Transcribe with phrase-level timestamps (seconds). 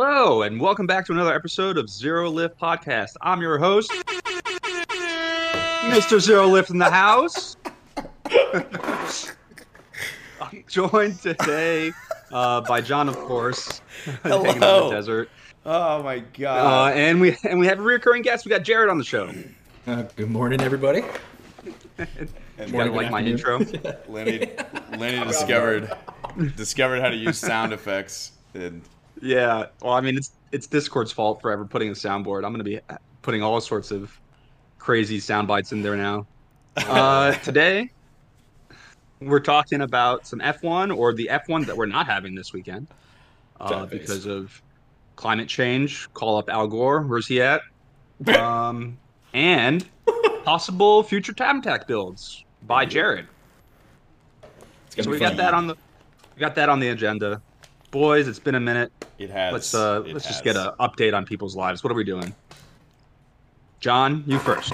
[0.00, 3.14] Hello, and welcome back to another episode of Zero Lift Podcast.
[3.20, 3.90] I'm your host,
[5.90, 6.20] Mr.
[6.20, 7.56] Zero Lift in the house.
[10.40, 11.90] I'm joined today
[12.30, 13.82] uh, by John, of course,
[14.22, 14.92] hanging out in the Hello.
[14.92, 15.30] desert,
[15.66, 16.96] Oh my uh, god.
[16.96, 18.44] and we and we have a recurring guest.
[18.44, 19.32] We got Jared on the show.
[19.88, 21.02] Uh, good morning, everybody.
[21.98, 23.58] and Kind Morning, like my intro.
[24.06, 24.48] Lenny,
[24.96, 25.92] Lenny discovered
[26.54, 28.30] discovered how to use sound effects.
[28.54, 28.80] And
[29.20, 29.66] Yeah.
[29.82, 32.44] Well, I mean, it's it's Discord's fault for ever putting a soundboard.
[32.44, 32.80] I'm going to be
[33.22, 34.18] putting all sorts of
[34.78, 36.26] crazy sound bites in there now.
[36.86, 37.90] Uh, today,
[39.20, 42.86] we're talking about some F1 or the F1 that we're not having this weekend
[43.60, 44.62] uh, because of
[45.16, 46.08] climate change.
[46.14, 47.02] Call up Al Gore.
[47.02, 47.62] Where's he at?
[48.28, 48.96] Um,
[49.34, 49.88] and
[50.44, 53.26] possible future time attack builds by Jared.
[54.90, 55.74] So we got that on the
[56.34, 57.42] we got that on the agenda.
[57.90, 58.92] Boys, it's been a minute.
[59.18, 59.52] it has.
[59.52, 61.82] Let's uh let's just get an update on people's lives.
[61.82, 62.34] What are we doing?
[63.80, 64.72] John, you first.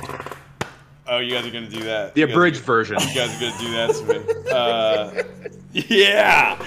[1.07, 2.15] Oh, you guys are gonna do that.
[2.15, 2.97] The You abridged gonna- version.
[3.01, 5.51] You guys are gonna do that to me.
[5.51, 5.51] Uh,
[5.89, 6.67] yeah.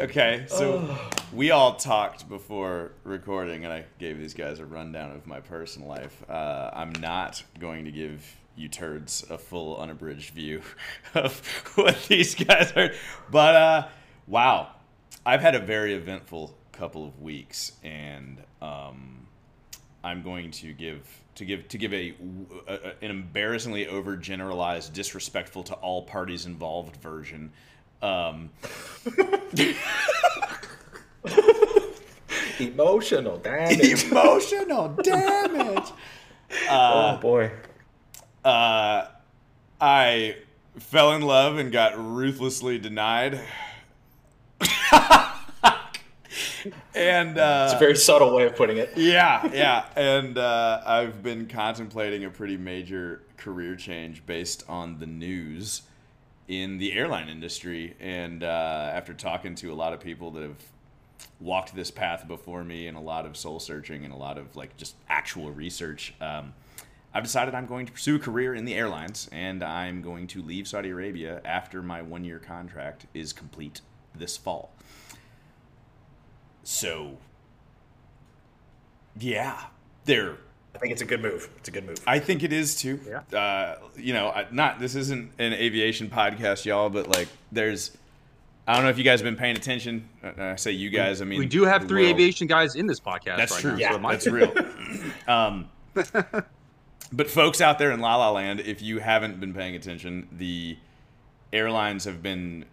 [0.00, 0.98] Okay, so
[1.32, 5.86] we all talked before recording, and I gave these guys a rundown of my personal
[5.88, 6.28] life.
[6.28, 10.62] Uh, I'm not going to give you turds a full unabridged view
[11.14, 11.38] of
[11.76, 12.90] what these guys are,
[13.30, 13.88] but uh,
[14.26, 14.70] wow,
[15.26, 19.26] I've had a very eventful couple of weeks, and um,
[20.02, 22.14] I'm going to give to give to give a,
[22.68, 27.52] a- an embarrassingly overgeneralized, disrespectful to all parties involved version.
[28.02, 28.50] Um,
[32.60, 34.04] emotional damage.
[34.10, 35.88] emotional damage.
[36.70, 37.50] oh boy.
[38.44, 39.06] Uh,
[39.80, 40.36] I
[40.78, 43.40] fell in love and got ruthlessly denied.
[46.94, 48.92] and uh, It's a very subtle way of putting it.
[48.96, 49.84] Yeah, yeah.
[49.96, 55.82] And uh, I've been contemplating a pretty major career change based on the news
[56.48, 57.94] in the airline industry.
[58.00, 60.56] And uh, after talking to a lot of people that have
[61.40, 64.54] walked this path before me and a lot of soul searching and a lot of
[64.56, 66.54] like just actual research, um,
[67.12, 70.42] I've decided I'm going to pursue a career in the airlines and I'm going to
[70.42, 73.80] leave Saudi Arabia after my one year contract is complete
[74.14, 74.72] this fall.
[76.62, 77.18] So,
[79.18, 79.64] yeah,
[80.04, 80.38] there.
[80.74, 81.48] I think it's a good move.
[81.58, 81.98] It's a good move.
[82.06, 82.98] I think it is too.
[83.06, 83.38] Yeah.
[83.38, 87.96] Uh, you know, not this isn't an aviation podcast, y'all, but like, there's.
[88.66, 90.08] I don't know if you guys have been paying attention.
[90.22, 91.20] Uh, I say you guys.
[91.20, 92.14] I mean, we do have three world.
[92.14, 93.72] aviation guys in this podcast That's right true.
[93.72, 93.78] now.
[93.78, 94.54] Yeah, so That's real.
[95.28, 95.68] um,
[97.12, 100.78] but folks out there in La La Land, if you haven't been paying attention, the
[101.52, 102.64] airlines have been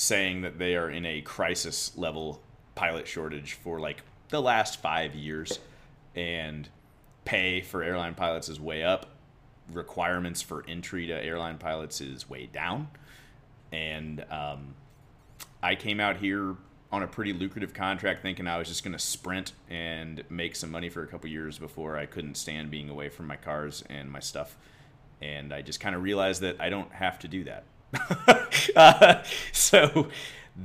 [0.00, 2.40] saying that they are in a crisis level
[2.74, 5.58] pilot shortage for like the last five years,
[6.16, 6.66] and
[7.26, 9.10] pay for airline pilots is way up.
[9.70, 12.88] Requirements for entry to airline pilots is way down,
[13.72, 14.74] and um,
[15.62, 16.56] I came out here
[16.90, 20.70] on a pretty lucrative contract thinking I was just going to sprint and make some
[20.70, 24.10] money for a couple years before I couldn't stand being away from my cars and
[24.10, 24.56] my stuff.
[25.20, 27.64] And I just kind of realized that I don't have to do that.
[28.76, 30.08] uh, so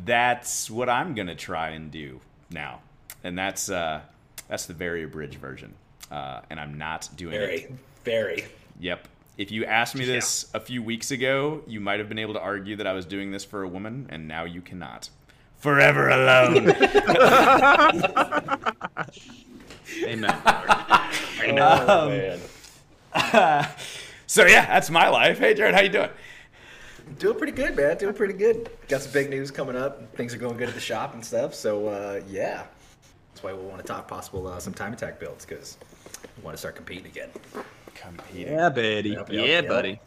[0.06, 2.20] that's what I'm going to try and do
[2.50, 2.82] now.
[3.24, 4.02] And that's uh,
[4.48, 5.74] that's the very abridged version.
[6.12, 7.68] Uh, and I'm not doing it Very,
[8.04, 8.46] very.
[8.80, 9.08] Yep.
[9.38, 12.40] If you asked me this a few weeks ago, you might have been able to
[12.40, 15.10] argue that I was doing this for a woman, and now you cannot.
[15.58, 16.70] Forever alone.
[20.04, 20.42] Amen.
[21.58, 22.40] Oh man.
[24.28, 25.40] so yeah, that's my life.
[25.40, 26.10] Hey Jared, how you doing?
[27.20, 27.98] Doing pretty good, man.
[27.98, 28.70] Doing pretty good.
[28.88, 30.16] Got some big news coming up.
[30.16, 31.54] Things are going good at the shop and stuff.
[31.54, 32.64] So uh, yeah,
[33.32, 35.78] that's why we want to talk possible uh, some time attack builds because
[36.38, 37.30] we want to start competing again.
[37.94, 38.54] Competing.
[38.54, 39.10] Yeah, buddy.
[39.10, 39.68] Yep, yeah, yep, yep.
[39.68, 40.00] buddy.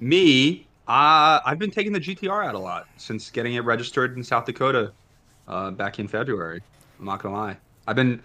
[0.00, 4.24] Me, uh, I've been taking the GTR out a lot since getting it registered in
[4.24, 4.92] South Dakota
[5.46, 6.62] uh, back in February.
[6.98, 7.56] I'm not gonna lie.
[7.86, 8.20] I've been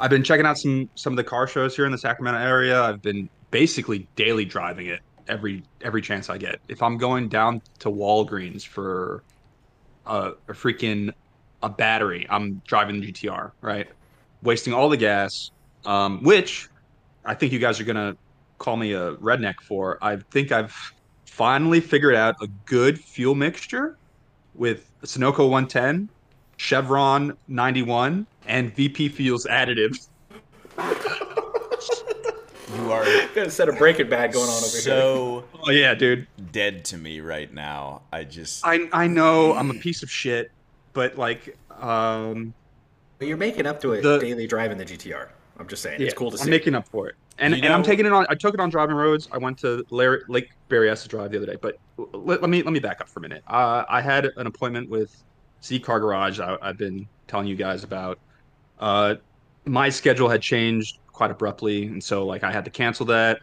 [0.00, 2.82] I've been checking out some some of the car shows here in the Sacramento area.
[2.82, 6.60] I've been basically daily driving it every every chance I get.
[6.68, 9.22] If I'm going down to Walgreens for
[10.06, 11.12] a, a freaking
[11.62, 13.88] a battery, I'm driving the GTR, right?
[14.42, 15.50] Wasting all the gas,
[15.86, 16.68] um, which
[17.24, 18.16] I think you guys are gonna
[18.58, 19.98] call me a redneck for.
[20.02, 20.74] I think I've
[21.24, 23.96] finally figured out a good fuel mixture
[24.54, 26.08] with Sunoco 110,
[26.56, 30.08] Chevron 91, and VP Fuels additives.
[32.76, 33.04] You are
[33.34, 34.80] Got a set of Breaking Bad going on over here.
[34.80, 36.26] so Oh yeah, dude.
[36.52, 38.02] dead to me right now.
[38.12, 40.50] I just I I know I'm a piece of shit,
[40.92, 42.54] but like um
[43.18, 45.28] But you're making up to it The- daily driving the GTR.
[45.58, 46.44] I'm just saying, it's cool to see.
[46.44, 48.26] I'm making up for it, and You and I'm taking it on.
[48.28, 49.28] I took it on driving roads.
[49.30, 52.72] I went to Larry, Lake Berryessa Drive the other day, but let, let me let
[52.72, 53.44] me back up for a minute.
[53.46, 55.22] Uh, I had an appointment with
[55.62, 56.40] Z Car Garage.
[56.40, 58.18] I, I've been telling you guys about.
[58.80, 59.14] Uh,
[59.64, 63.40] my schedule had changed quite abruptly, and so like I had to cancel that.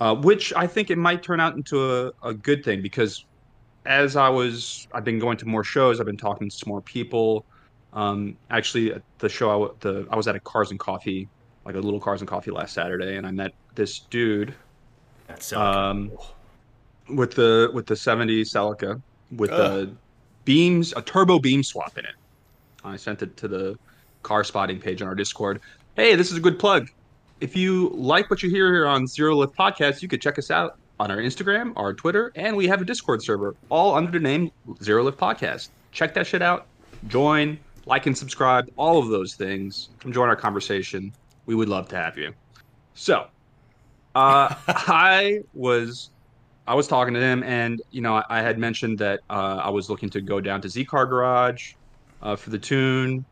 [0.00, 3.24] Uh, which I think it might turn out into a, a good thing because
[3.86, 6.00] as I was, I've been going to more shows.
[6.00, 7.44] I've been talking to more people.
[7.92, 11.28] Um, actually, the show, I, w- the, I was at a Cars and Coffee,
[11.64, 14.54] like a little Cars and Coffee last Saturday, and I met this dude
[15.28, 16.10] That's um,
[17.08, 19.00] with the with the '70 Celica
[19.30, 19.88] with Ugh.
[19.88, 19.94] the
[20.44, 22.14] beams, a turbo beam swap in it.
[22.84, 23.78] I sent it to the
[24.22, 25.60] car spotting page on our Discord.
[25.96, 26.90] Hey, this is a good plug.
[27.40, 30.50] If you like what you hear here on Zero Lift Podcast, you could check us
[30.50, 34.18] out on our Instagram, our Twitter, and we have a Discord server, all under the
[34.18, 34.50] name
[34.82, 35.68] Zero Lift Podcast.
[35.92, 36.66] Check that shit out.
[37.06, 38.68] Join, like, and subscribe.
[38.74, 39.90] All of those things.
[40.00, 41.12] Come join our conversation.
[41.46, 42.34] We would love to have you.
[42.94, 43.28] So,
[44.16, 46.10] uh, I was
[46.66, 49.70] I was talking to him, and you know, I, I had mentioned that uh, I
[49.70, 51.74] was looking to go down to Z Car Garage
[52.20, 53.24] uh, for the tune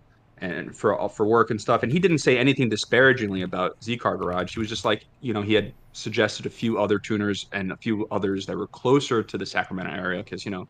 [0.42, 1.82] and for for work and stuff.
[1.84, 4.52] And he didn't say anything disparagingly about Z Car Garage.
[4.52, 7.76] He was just like, you know, he had suggested a few other tuners and a
[7.76, 10.68] few others that were closer to the Sacramento area because you know,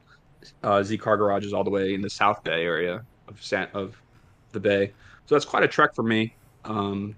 [0.62, 3.66] uh, Z Car Garage is all the way in the South Bay area of San
[3.72, 3.96] of
[4.52, 4.92] the Bay,
[5.26, 6.34] so that's quite a trek for me.
[6.66, 7.16] Um,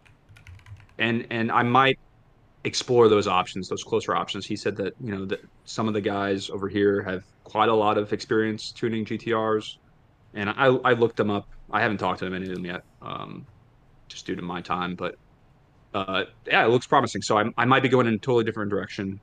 [0.99, 1.99] and and I might
[2.63, 4.47] explore those options, those closer options.
[4.47, 7.75] He said that you know that some of the guys over here have quite a
[7.75, 9.79] lot of experience tuning GTRs,
[10.35, 11.49] and I I looked them up.
[11.71, 13.47] I haven't talked to any of them yet, um,
[14.09, 14.95] just due to my time.
[14.97, 15.15] But
[15.93, 17.23] uh, yeah, it looks promising.
[17.23, 19.21] So I I might be going in a totally different direction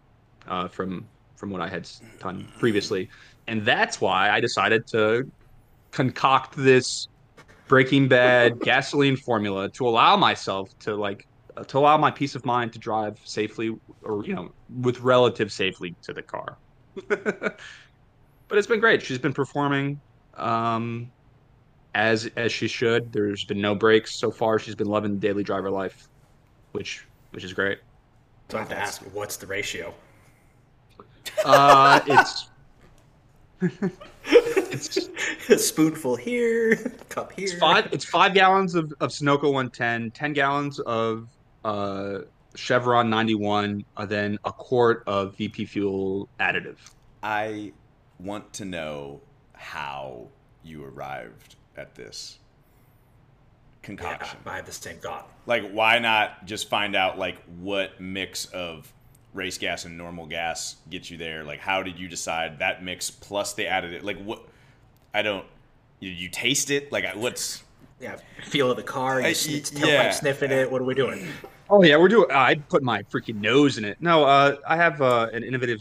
[0.48, 1.88] uh, from from what I had
[2.20, 3.10] done previously,
[3.48, 5.24] and that's why I decided to
[5.92, 7.08] concoct this
[7.68, 11.24] Breaking Bad gasoline formula to allow myself to like
[11.56, 13.72] uh, to allow my peace of mind to drive safely
[14.04, 16.58] or you know with relative safely to the car
[17.08, 17.58] but
[18.52, 20.00] it's been great she's been performing
[20.36, 21.12] um
[21.96, 25.44] as as she should there's been no breaks so far she's been loving the daily
[25.44, 26.08] driver life
[26.72, 27.80] which which is great
[28.50, 29.94] So I have to ask, what's the ratio?
[31.46, 32.50] uh it's
[33.62, 34.98] it's
[35.50, 36.76] A spoonful here,
[37.10, 37.44] cup here.
[37.46, 37.90] It's five.
[37.92, 41.28] It's five gallons of, of Sunoco 110, 10 gallons of
[41.64, 42.20] uh,
[42.56, 46.78] Chevron 91, uh, then a quart of VP fuel additive.
[47.22, 47.74] I
[48.20, 49.22] want to know
[49.54, 50.28] how
[50.64, 54.40] you arrived at this Yeah, concoction.
[54.46, 55.30] I have the same thought.
[55.46, 58.92] Like, why not just find out like what mix of
[59.34, 61.44] race gas and normal gas gets you there?
[61.44, 64.04] Like, how did you decide that mix plus the additive?
[64.04, 64.44] Like, what?
[65.14, 65.46] I don't.
[66.00, 66.92] You, you taste it?
[66.92, 67.64] Like, what's?
[68.00, 69.22] Yeah, feel of the car.
[69.22, 70.10] You Uh, s- y- tailpipe yeah.
[70.10, 70.72] sniffing it.
[70.72, 71.40] What are we doing?
[71.70, 72.30] Oh yeah, we're doing.
[72.32, 73.98] I put my freaking nose in it.
[74.02, 75.80] No, uh, I have uh, an Innovate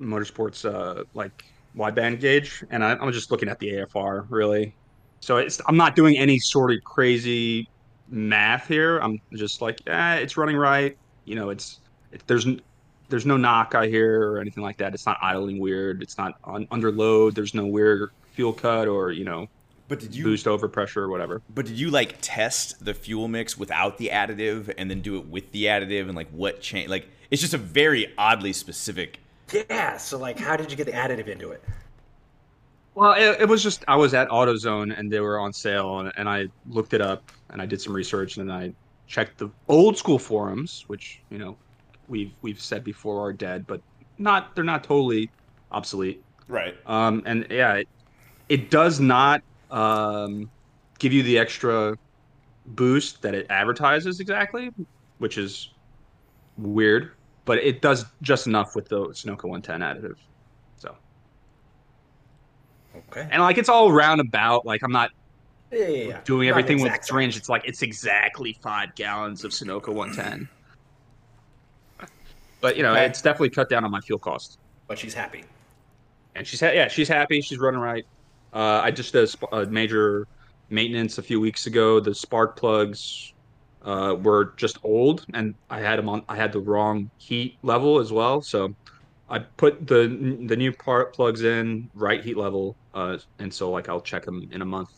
[0.00, 1.44] Motorsports uh, like
[1.76, 4.76] wideband gauge, and I, I'm just looking at the AFR really.
[5.26, 7.68] So it's I'm not doing any sort of crazy
[8.08, 8.98] math here.
[8.98, 10.96] I'm just like, eh, it's running right.
[11.24, 11.80] You know, it's
[12.12, 12.46] it, there's
[13.08, 14.94] there's no knock I hear or anything like that.
[14.94, 16.00] It's not idling weird.
[16.00, 17.34] It's not on, under load.
[17.34, 19.48] There's no weird fuel cut or you know
[19.88, 20.22] But did you?
[20.22, 21.42] boost over pressure or whatever.
[21.52, 25.26] But did you like test the fuel mix without the additive and then do it
[25.26, 26.88] with the additive and like what change?
[26.88, 29.18] Like, it's just a very oddly specific.
[29.52, 29.96] Yeah.
[29.96, 31.64] So like, how did you get the additive into it?
[32.96, 36.10] Well, it, it was just I was at AutoZone and they were on sale, and,
[36.16, 38.72] and I looked it up and I did some research, and then I
[39.06, 41.56] checked the old school forums, which you know
[42.08, 43.82] we've we've said before are dead, but
[44.16, 45.30] not they're not totally
[45.72, 46.24] obsolete.
[46.48, 46.74] Right.
[46.86, 47.88] Um, and yeah, it,
[48.48, 50.50] it does not um,
[50.98, 51.98] give you the extra
[52.64, 54.70] boost that it advertises exactly,
[55.18, 55.68] which is
[56.56, 57.10] weird,
[57.44, 60.16] but it does just enough with the Sunoco 110 additive.
[63.10, 63.28] Okay.
[63.30, 64.64] And like it's all roundabout.
[64.66, 65.10] Like I'm not
[65.70, 66.20] Yeah, yeah, yeah.
[66.24, 67.36] doing Not everything with exact syringe.
[67.36, 70.48] It's like it's exactly five gallons of Sunoco 110.
[72.60, 73.06] But you know, Okay.
[73.06, 74.58] it's definitely cut down on my fuel cost.
[74.88, 75.44] But she's happy.
[76.34, 77.40] And she's ha- yeah, she's happy.
[77.40, 78.04] She's running right.
[78.52, 80.26] Uh, I just did a, sp- a major
[80.70, 82.00] maintenance a few weeks ago.
[82.00, 83.32] The spark plugs
[83.84, 86.22] uh, were just old, and I had them on.
[86.28, 88.40] I had the wrong heat level as well.
[88.40, 88.74] So
[89.28, 90.08] I put the
[90.46, 94.40] the new part plugs in right heat level, uh, and so like I'll check them
[94.52, 94.88] in a month.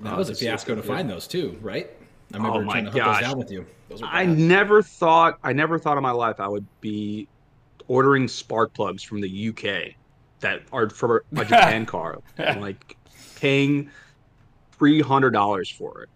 [0.00, 1.90] That uh, was a to see if fiasco to they're find those too, right?
[2.32, 3.20] I remember Oh my trying to hook gosh.
[3.20, 3.66] those down with you.
[3.88, 7.28] Those I never thought I never thought in my life I would be
[7.88, 9.94] ordering spark plugs from the UK
[10.40, 12.96] that are for a Japan car, and, like
[13.36, 13.90] paying
[14.78, 16.08] three hundred dollars for it.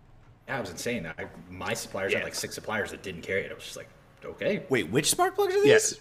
[0.48, 1.06] Yeah, it was insane.
[1.18, 2.18] I, my suppliers Yeah.
[2.18, 3.50] had like six suppliers that didn't carry it.
[3.50, 3.88] I was just like,
[4.25, 4.64] okay.
[4.68, 5.66] Wait, which spark plugs are these?
[5.66, 5.94] Yes.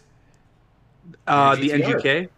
[1.28, 1.70] Uh, the.
[1.70, 2.30] NGK,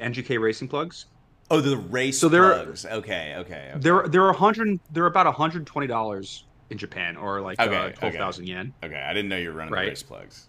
[0.00, 1.06] NGK racing plugs.
[1.50, 2.84] Oh, the race So they're- plugs.
[2.86, 3.36] Okay, okay.
[3.38, 3.72] okay.
[3.76, 4.78] They're they're a hundred.
[4.92, 7.94] They're about hundred twenty dollars in Japan, or like Okay, uh, okay.
[7.96, 8.72] twelve thousand yen.
[8.82, 9.84] Okay, I didn't know you were running Right.
[9.84, 10.48] the race plugs.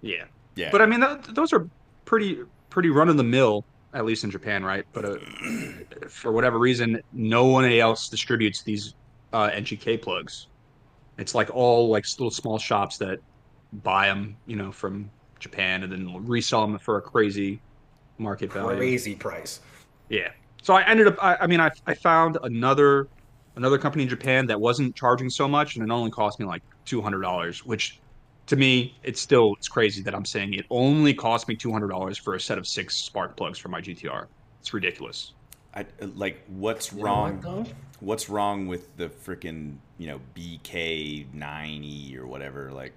[0.00, 0.24] Yeah,
[0.56, 0.70] Yeah.
[0.70, 1.68] but I mean th- those are
[2.04, 4.84] pretty pretty run of the mill, at least in Japan, right?
[4.92, 5.16] But uh,
[6.08, 8.94] for whatever reason, no one else distributes these
[9.32, 10.46] uh, NGK plugs.
[11.18, 13.18] It's like all like little small shops that
[13.82, 15.10] buy them, you know, from
[15.42, 17.60] Japan and then resell them for a crazy
[18.18, 18.76] market value.
[18.78, 19.60] Crazy price.
[20.08, 20.30] Yeah.
[20.62, 21.22] So I ended up.
[21.22, 23.08] I, I mean, I, I found another
[23.56, 26.62] another company in Japan that wasn't charging so much, and it only cost me like
[26.84, 27.66] two hundred dollars.
[27.66, 28.00] Which,
[28.46, 31.88] to me, it's still it's crazy that I'm saying it only cost me two hundred
[31.88, 34.26] dollars for a set of six spark plugs for my GTR.
[34.60, 35.32] It's ridiculous.
[35.74, 37.40] I, like, what's You wrong?
[37.42, 42.70] what, what's wrong with the freaking you know BK ninety or whatever?
[42.72, 42.92] Like,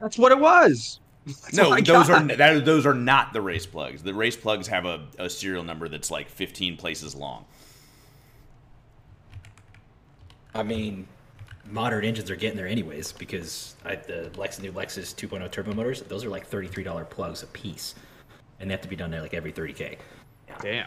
[0.00, 1.00] That's what it was.
[1.24, 4.02] That's no, what I those are that, those are not the race plugs.
[4.02, 7.44] The race plugs have a, a serial number that's like fifteen places long.
[10.54, 11.06] I mean,
[11.70, 16.02] modern engines are getting there anyways because I, the Lex, new Lexus 2.0 turbo motors,
[16.02, 17.94] those are like $33 plugs a piece.
[18.60, 19.96] And they have to be done there like every 30K.
[20.48, 20.58] Yeah.
[20.60, 20.86] Damn.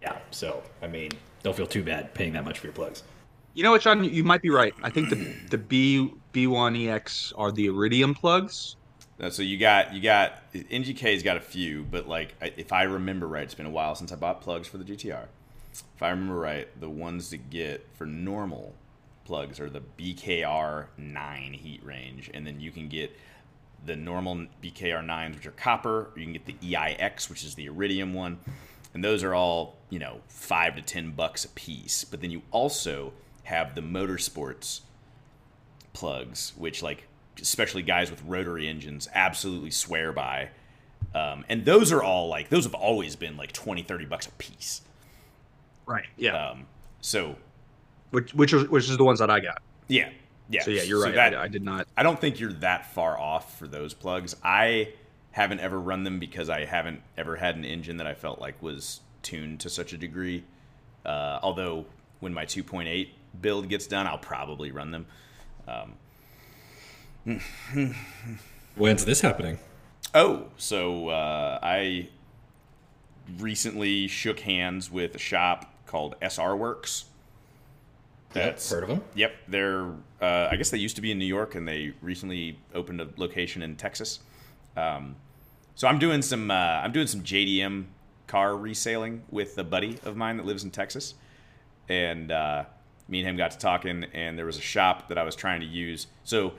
[0.00, 0.18] Yeah.
[0.30, 1.10] So, I mean,
[1.42, 3.02] don't feel too bad paying that much for your plugs.
[3.54, 4.04] You know what, John?
[4.04, 4.72] You might be right.
[4.82, 8.76] I think the the B B1 EX are the Iridium plugs.
[9.28, 13.42] So you got you got NGK's got a few, but like if I remember right,
[13.42, 15.26] it's been a while since I bought plugs for the GTR.
[15.94, 18.74] If I remember right, the ones to get for normal
[19.26, 23.14] plugs are the BKR nine heat range, and then you can get
[23.84, 26.10] the normal BKR nines, which are copper.
[26.16, 28.38] You can get the EIX, which is the iridium one,
[28.94, 32.04] and those are all you know five to ten bucks a piece.
[32.04, 33.12] But then you also
[33.42, 34.80] have the motorsports
[35.92, 37.06] plugs, which like
[37.40, 40.48] especially guys with rotary engines absolutely swear by.
[41.14, 44.30] Um, and those are all like those have always been like 20 30 bucks a
[44.32, 44.82] piece
[45.86, 46.06] Right.
[46.16, 46.50] Yeah.
[46.50, 46.66] um,
[47.00, 47.36] so
[48.10, 49.60] which which is which is the ones that I got.
[49.88, 50.10] yeah
[50.48, 51.14] yeah So yeah, you're So right.
[51.16, 51.86] that- I, I did not.
[51.96, 54.36] I don't think you're that far off for those plugs.
[54.44, 54.92] I
[55.32, 58.60] haven't ever run them because I haven't ever had an engine that I felt like
[58.62, 60.42] was tuned to such a degree.
[61.06, 61.86] Uh, although
[62.18, 63.08] when my 2.8
[63.40, 65.06] build gets done, I'll probably run them.
[68.76, 69.58] When's this happening?
[70.14, 72.08] Oh, so uh, I
[73.38, 77.04] recently shook hands with a shop called SR Works.
[78.32, 79.02] That's Heard of them?
[79.14, 79.86] Yep, they're.
[80.20, 83.08] Uh, I guess they used to be in New York, and they recently opened a
[83.16, 84.20] location in Texas.
[84.76, 85.16] Um,
[85.74, 86.50] so I'm doing some.
[86.50, 87.86] Uh, I'm doing some JDM
[88.28, 91.14] car reselling with a buddy of mine that lives in Texas,
[91.88, 92.64] and uh,
[93.08, 94.06] me and him got to talking.
[94.14, 96.06] And there was a shop that I was trying to use.
[96.22, 96.52] So,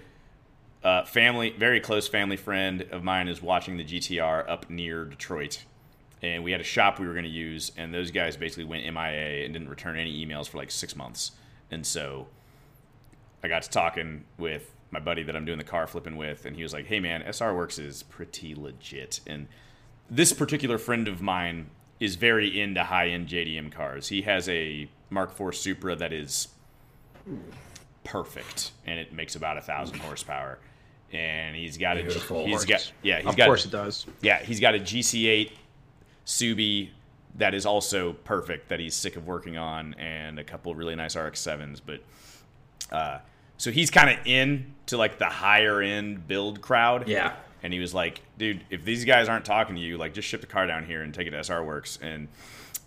[0.83, 5.63] uh, family, very close family friend of mine is watching the GTR up near Detroit,
[6.21, 8.83] and we had a shop we were going to use, and those guys basically went
[8.83, 11.31] MIA and didn't return any emails for like six months.
[11.69, 12.27] And so
[13.43, 16.55] I got to talking with my buddy that I'm doing the car flipping with, and
[16.55, 19.47] he was like, "Hey man, SR Works is pretty legit." And
[20.09, 21.69] this particular friend of mine
[21.99, 24.09] is very into high-end JDM cars.
[24.09, 26.47] He has a Mark IV Supra that is
[28.03, 30.57] perfect, and it makes about a thousand horsepower.
[31.13, 32.45] And he's got a Beautiful.
[32.45, 34.05] he's got yeah he's of got of course it does.
[34.21, 35.51] yeah, he's got a GC8
[36.25, 36.89] Subi
[37.35, 41.15] that is also perfect that he's sick of working on, and a couple really nice
[41.15, 41.81] RX7s.
[41.85, 42.01] But
[42.91, 43.19] uh,
[43.57, 47.07] so he's kind of in to like the higher end build crowd.
[47.07, 47.33] Yeah.
[47.63, 50.41] And he was like, dude, if these guys aren't talking to you, like just ship
[50.41, 51.99] the car down here and take it to SR Works.
[52.01, 52.27] And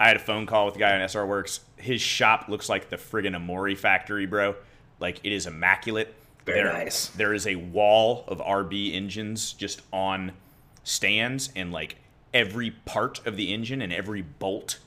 [0.00, 1.60] I had a phone call with the guy on SR Works.
[1.76, 4.56] His shop looks like the friggin' Omori factory, bro.
[4.98, 6.12] Like it is immaculate.
[6.44, 7.08] Very there, nice.
[7.08, 10.32] There is a wall of RB engines just on
[10.82, 11.96] stands, and like
[12.32, 14.78] every part of the engine and every bolt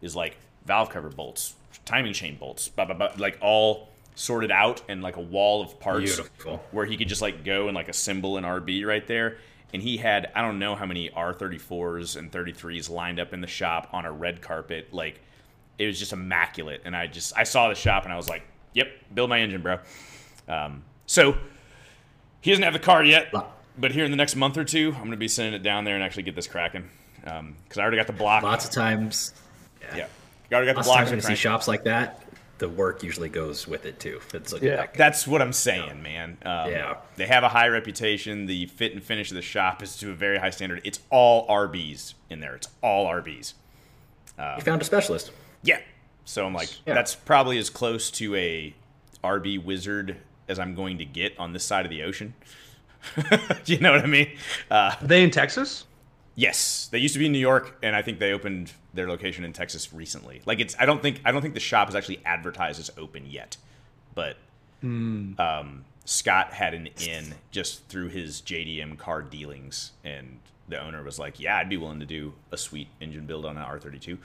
[0.00, 1.54] is like valve cover bolts,
[1.84, 5.78] timing chain bolts, blah, blah, blah, like all sorted out and like a wall of
[5.80, 6.62] parts Beautiful.
[6.70, 9.38] where he could just like go and like assemble an RB right there.
[9.72, 13.46] And he had I don't know how many R34s and 33s lined up in the
[13.46, 14.92] shop on a red carpet.
[14.92, 15.20] Like
[15.78, 16.82] it was just immaculate.
[16.84, 18.44] And I just I saw the shop and I was like,
[18.74, 19.78] "Yep, build my engine, bro."
[20.46, 21.36] Um, so
[22.40, 23.32] he doesn't have the car yet,
[23.78, 25.94] but here in the next month or two, I'm gonna be sending it down there
[25.94, 26.88] and actually get this cracking.
[27.20, 28.42] Because I already got the block.
[28.42, 29.32] Lots of times,
[29.80, 30.06] yeah, yeah.
[30.50, 30.96] I already got the lots of blocks.
[30.98, 32.20] times when you see shops like that,
[32.58, 34.18] the work usually goes with it too.
[34.18, 34.76] If it's looking Yeah.
[34.76, 34.94] that.
[34.94, 36.36] That's what I'm saying, man.
[36.44, 36.96] Um, Yeah.
[37.16, 38.46] They have a high reputation.
[38.46, 40.80] The fit and finish of the shop is to a very high standard.
[40.84, 42.54] It's all RBs in there.
[42.54, 43.54] It's all RBs.
[44.38, 45.30] you found a specialist.
[45.62, 45.80] Yeah.
[46.26, 46.94] So I'm like, Yeah.
[46.94, 48.74] that's probably as close to a
[49.24, 50.16] RB wizard
[50.48, 52.34] as I'm going to get on this side of the ocean.
[53.16, 53.38] Do
[53.72, 54.30] you know what I mean?
[54.70, 55.84] Uh, Are they in Texas?
[56.36, 59.44] yes, they used to be in New York, and I think they opened their location
[59.44, 60.42] in Texas recently.
[60.46, 63.26] Like it's, I don't think, I don't think the shop is actually advertised as open
[63.26, 63.56] yet,
[64.14, 64.36] but
[64.82, 71.18] um, Scott had an in just through his JDM car dealings, and the owner was
[71.18, 74.18] like, "Yeah, I'd be willing to do a sweet engine build on an R32,"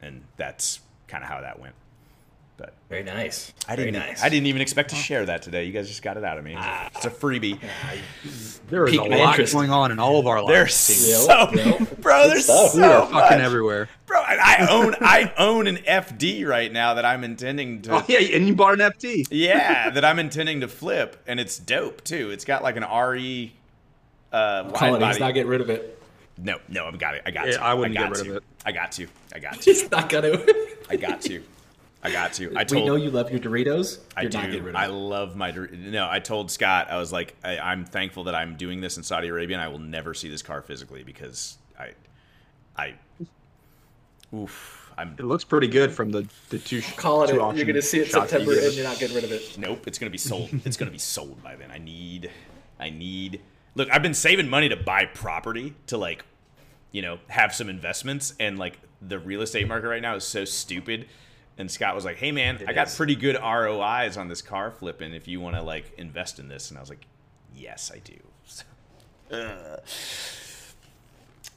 [0.00, 1.74] and that's kind of how that went.
[2.60, 3.54] But Very nice.
[3.66, 4.22] I Very didn't, nice.
[4.22, 5.64] I didn't even expect to share that today.
[5.64, 6.54] You guys just got it out of me.
[6.94, 7.58] It's a freebie.
[8.68, 9.54] There is a lot interest.
[9.54, 10.52] going on in all of our lives.
[10.52, 10.74] There's
[11.26, 11.96] so, yep.
[12.02, 12.28] bro.
[12.28, 13.10] There's so we are much.
[13.12, 13.88] fucking everywhere.
[14.06, 14.22] bro.
[14.28, 17.94] And I own, I own an FD right now that I'm intending to.
[17.96, 19.28] Oh yeah, and you bought an FD.
[19.30, 22.30] Yeah, that I'm intending to flip, and it's dope too.
[22.30, 23.54] It's got like an RE.
[24.32, 25.18] Uh, wide Colin, he's body.
[25.20, 26.00] not getting rid of it.
[26.38, 27.22] No, no, I've got it.
[27.26, 27.62] I got Yeah, to.
[27.64, 28.30] I wouldn't got get rid to.
[28.32, 28.42] of it.
[28.66, 29.06] I got to.
[29.34, 29.62] I got to.
[29.62, 30.38] He's not gonna.
[30.90, 31.42] I got to.
[32.02, 32.52] I got to.
[32.56, 33.98] I we know you love your Doritos.
[34.16, 34.62] I You're do.
[34.62, 34.94] rid I of it.
[34.94, 35.50] love my.
[35.50, 36.88] Dor- No, I told Scott.
[36.90, 39.68] I was like, I, I'm thankful that I'm doing this in Saudi Arabia, and I
[39.68, 41.90] will never see this car physically because I,
[42.76, 42.94] I,
[44.34, 44.90] oof.
[44.96, 46.80] I'm It looks pretty good from the the two.
[46.80, 47.56] sh- Calling two it.
[47.56, 49.32] You're gonna see it shots that you September, gave and you're not getting rid of
[49.32, 49.58] it.
[49.58, 50.48] Nope, it's gonna be sold.
[50.64, 51.70] it's gonna be sold by then.
[51.70, 52.30] I need,
[52.78, 53.40] I need.
[53.74, 56.24] Look, I've been saving money to buy property to like,
[56.92, 60.44] you know, have some investments, and like the real estate market right now is so
[60.44, 61.06] stupid.
[61.60, 62.96] And Scott was like, "Hey man, I got is.
[62.96, 65.12] pretty good ROIs on this car flipping.
[65.12, 67.06] If you want to like invest in this," and I was like,
[67.54, 68.16] "Yes, I do."
[69.30, 69.76] Uh,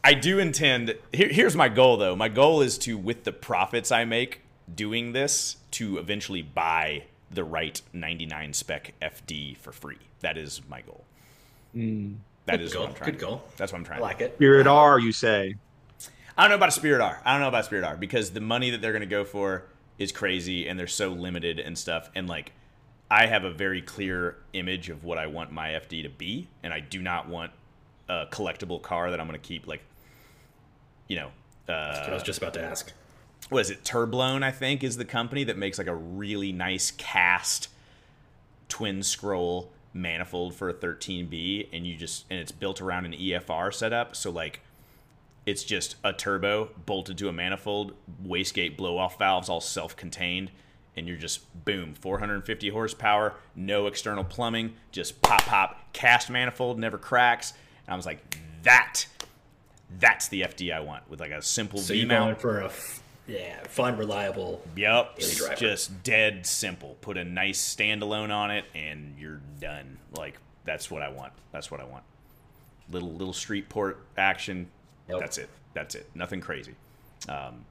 [0.03, 0.95] I do intend.
[1.13, 2.15] Here, here's my goal, though.
[2.15, 4.41] My goal is to, with the profits I make
[4.73, 9.97] doing this, to eventually buy the right 99 spec FD for free.
[10.19, 11.03] That is my goal.
[12.45, 12.83] That is goal.
[12.83, 13.11] what I'm trying.
[13.11, 13.43] Good to goal.
[13.57, 13.99] That's what I'm trying.
[13.99, 14.35] I like to it.
[14.35, 15.55] Spirit R, you say?
[16.37, 17.21] I don't know about a Spirit R.
[17.23, 19.65] I don't know about Spirit R because the money that they're going to go for
[19.97, 22.09] is crazy and they're so limited and stuff.
[22.15, 22.51] And like,
[23.09, 26.73] I have a very clear image of what I want my FD to be, and
[26.73, 27.51] I do not want
[28.09, 29.83] a collectible car that I'm going to keep like,
[31.07, 31.31] you know,
[31.69, 32.91] uh, I was just about to ask.
[33.49, 33.83] what is it?
[33.83, 37.69] Turblown, I think, is the company that makes like a really nice cast
[38.67, 43.73] twin scroll manifold for a 13B, and you just and it's built around an EFR
[43.73, 44.15] setup.
[44.15, 44.61] So like,
[45.45, 47.93] it's just a turbo bolted to a manifold,
[48.25, 50.51] wastegate blow off valves, all self-contained,
[50.95, 56.97] and you're just boom, 450 horsepower, no external plumbing, just pop pop, cast manifold, never
[56.97, 57.53] cracks.
[57.87, 59.05] And I was like, that.
[59.99, 62.41] That's the FD I want with like a simple So V mount.
[62.41, 64.63] for a, f- yeah, fun, reliable.
[64.75, 65.19] Yep,
[65.57, 66.97] just dead simple.
[67.01, 69.97] Put a nice standalone on it, and you're done.
[70.17, 71.33] Like that's what I want.
[71.51, 72.03] That's what I want.
[72.91, 74.69] Little little street port action.
[75.09, 75.19] Yep.
[75.19, 75.49] That's it.
[75.73, 76.09] That's it.
[76.15, 76.75] Nothing crazy.
[77.27, 77.65] Um,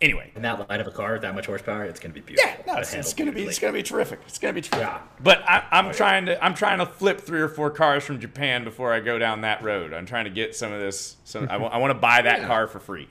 [0.00, 2.50] anyway, In that light of a car, with that much horsepower, it's gonna be beautiful.
[2.66, 4.20] yeah, no, it's, it's gonna be it's gonna be terrific.
[4.26, 4.86] It's gonna be terrific.
[4.88, 5.00] Yeah.
[5.20, 8.64] But I, I'm trying to I'm trying to flip three or four cars from Japan
[8.64, 9.92] before I go down that road.
[9.92, 11.16] I'm trying to get some of this.
[11.24, 13.08] Some I want to buy that car for free.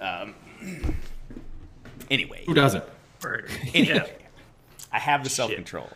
[0.00, 0.34] Um,
[2.10, 2.84] anyway, Who doesn't?
[3.74, 4.14] Anyway,
[4.92, 5.88] I have the self control.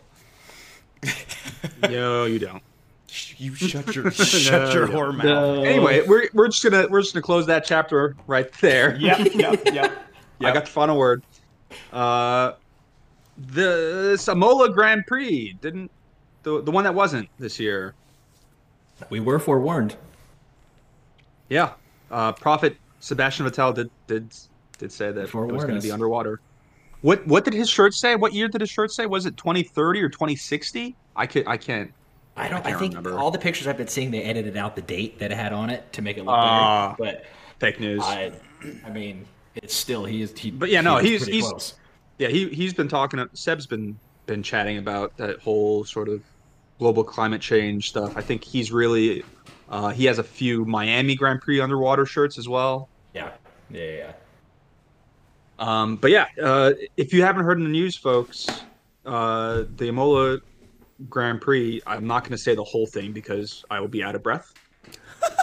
[1.83, 2.61] No, you don't.
[3.37, 4.93] You shut your shut your no.
[4.93, 5.65] whore mouth.
[5.65, 8.95] Anyway, we're we're just gonna we're just gonna close that chapter right there.
[8.99, 9.91] Yep, yep, yep.
[10.41, 11.23] I got the final word.
[11.91, 12.53] Uh,
[13.37, 15.91] the Imola Grand Prix didn't
[16.43, 17.93] the the one that wasn't this year.
[19.09, 19.95] We were forewarned.
[21.49, 21.73] Yeah,
[22.11, 24.33] uh, Prophet Sebastian Vettel did did
[24.77, 26.39] did say that it was going to be underwater.
[27.01, 28.15] What what did his shirt say?
[28.15, 29.05] What year did his shirt say?
[29.05, 30.95] Was it 2030 or 2060?
[31.15, 31.91] I can I can't.
[32.37, 32.65] I don't.
[32.65, 33.17] I, can't think remember.
[33.19, 35.69] all the pictures I've been seeing, they edited out the date that it had on
[35.69, 36.95] it to make it look Ah.
[36.97, 37.17] better.
[37.17, 37.25] But
[37.59, 38.01] fake news.
[38.03, 38.31] I,
[38.85, 40.37] I mean, it's still he is.
[40.37, 41.73] He, But yeah, no, he he's- he's- close.
[42.17, 43.25] Yeah, he he's been talking.
[43.33, 46.21] Seb's been been chatting about that whole sort of
[46.79, 48.15] global climate change stuff.
[48.15, 49.23] I think he's really
[49.69, 52.89] uh, he has a few Miami Grand Prix underwater shirts as well.
[53.13, 53.31] Yeah,
[53.71, 53.91] yeah, yeah.
[53.97, 54.11] yeah.
[55.59, 58.47] Um, but yeah, uh, if you haven't heard in the news, folks,
[59.05, 60.39] uh, the Imola
[61.09, 61.81] Grand Prix.
[61.87, 64.53] I'm not going to say the whole thing because I will be out of breath.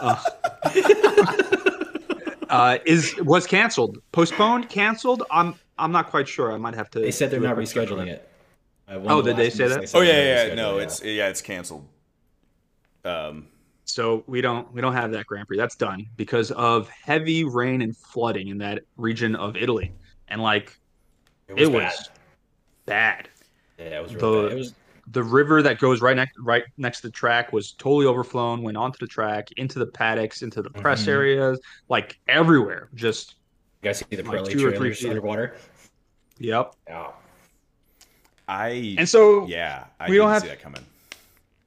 [0.01, 0.21] Uh,
[2.49, 5.23] uh, is was canceled, postponed, canceled?
[5.31, 6.53] I'm I'm not quite sure.
[6.53, 7.01] I might have to.
[7.01, 8.29] They said they're not quick check on rescheduling it.
[8.89, 9.01] it.
[9.01, 9.89] One Oh, of the did they say that?
[9.89, 11.87] said Oh yeah, yeah, no, it, it's yeah, it's canceled.
[13.05, 13.47] Um,
[13.85, 15.57] So we don't we don't have that Grand Prix.
[15.57, 19.93] That's done because of heavy rain and flooding in that region of Italy,
[20.29, 20.77] and like
[21.49, 22.11] It it was, was,
[22.87, 23.29] bad.
[23.29, 23.29] bad.
[23.79, 24.53] Yeah, it was the- bad.
[24.53, 24.75] It was
[25.13, 28.63] The river that goes right next right next to the track was totally overflown.
[28.63, 31.09] Went onto the track, into the paddocks, into the press Mhm.
[31.09, 32.89] areas, like everywhere.
[32.95, 33.37] Just
[33.83, 35.09] you guys see the like Pirelli two or three feet.
[35.11, 35.57] underwater.
[36.39, 36.75] yep.
[36.87, 37.11] Yeah.
[38.47, 40.85] I And so yeah, I we didn't don't have- see that coming.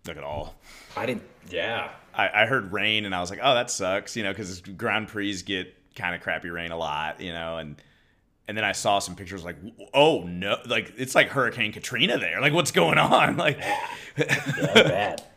[0.07, 0.55] Look at all.
[0.97, 1.23] I didn't.
[1.49, 1.91] Yeah.
[2.13, 5.07] I, I heard rain and I was like, oh, that sucks, you know, because Grand
[5.07, 7.81] Prix get kind of crappy rain a lot, you know, and
[8.51, 9.55] and then I saw some pictures like,
[9.93, 13.57] oh no, like it's like Hurricane Katrina there, like what's going on, like
[14.17, 15.23] Yeah, bad.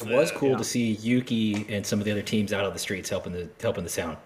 [0.00, 2.78] It was cool to see Yuki and some of the other teams out on the
[2.80, 4.16] streets helping the helping the sound,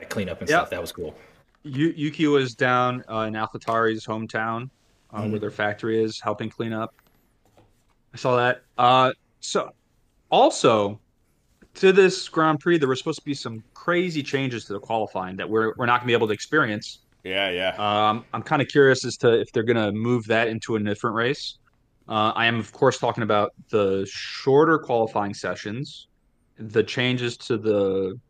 [0.00, 0.56] like clean up and Yeah.
[0.56, 0.70] stuff.
[0.70, 1.14] That was cool.
[1.62, 4.68] Yu- Yuki was down uh, in AlphaTauri's hometown,
[5.12, 6.92] uh, where their factory is, helping clean up.
[8.12, 8.62] I saw that.
[8.76, 9.70] Uh, so,
[10.30, 10.98] also
[11.74, 15.36] to this Grand Prix, there were supposed to be some crazy changes to the qualifying
[15.36, 17.00] that we're we're not going to be able to experience.
[17.24, 17.74] yeah, yeah.
[17.78, 20.80] Um, I'm kind of curious as to if they're going to move that into a
[20.80, 21.58] different race.
[22.08, 26.08] Uh, I am, of course, talking about the shorter qualifying sessions,
[26.58, 28.20] the changes to the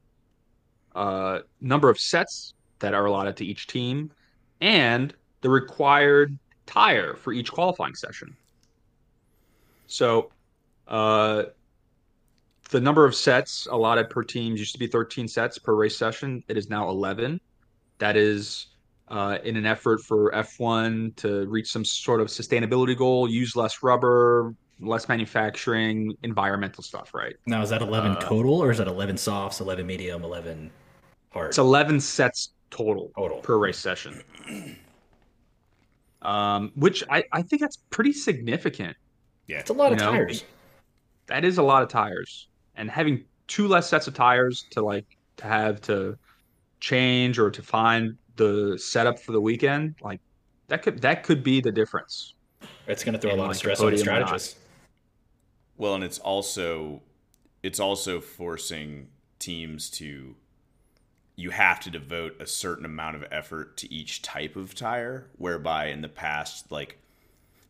[0.94, 4.12] uh, number of sets that are allotted to each team,
[4.60, 8.36] and the required tire for each qualifying session.
[9.88, 10.30] So,
[10.86, 11.44] uh,
[12.70, 16.42] the number of sets allotted per team used to be 13 sets per race session.
[16.48, 17.40] It is now 11.
[17.98, 18.66] That is
[19.08, 23.82] uh, in an effort for F1 to reach some sort of sustainability goal, use less
[23.82, 27.34] rubber, less manufacturing, environmental stuff, right?
[27.46, 30.70] Now is that eleven Uh, total, or is that eleven softs, eleven medium, eleven
[31.30, 31.48] hard?
[31.48, 33.38] It's 11 sets total, Total.
[33.40, 34.22] per race session.
[36.22, 38.96] Um, which I, I think that's pretty significant.
[39.46, 39.58] yeah.
[39.58, 40.42] it's a lot of know, tires.
[41.26, 42.48] That is a lot of tires.
[42.76, 46.18] And having two less sets of tires to like to have to
[46.80, 50.20] change or to find the setup for the weekend, like
[50.68, 52.34] that could that could be the difference.
[52.86, 54.56] It's going to throw a and lot of like stress on the podium strategists.
[55.76, 57.02] Well, and it's also
[57.62, 59.08] it's also forcing
[59.38, 60.36] teams to
[61.36, 65.86] you have to devote a certain amount of effort to each type of tire whereby
[65.86, 66.98] in the past like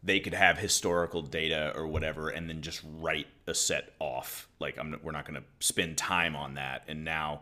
[0.05, 4.79] they could have historical data or whatever and then just write a set off like
[4.79, 7.41] I'm we're not going to spend time on that and now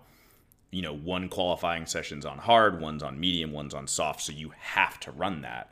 [0.70, 4.52] you know one qualifying session's on hard one's on medium one's on soft so you
[4.58, 5.70] have to run that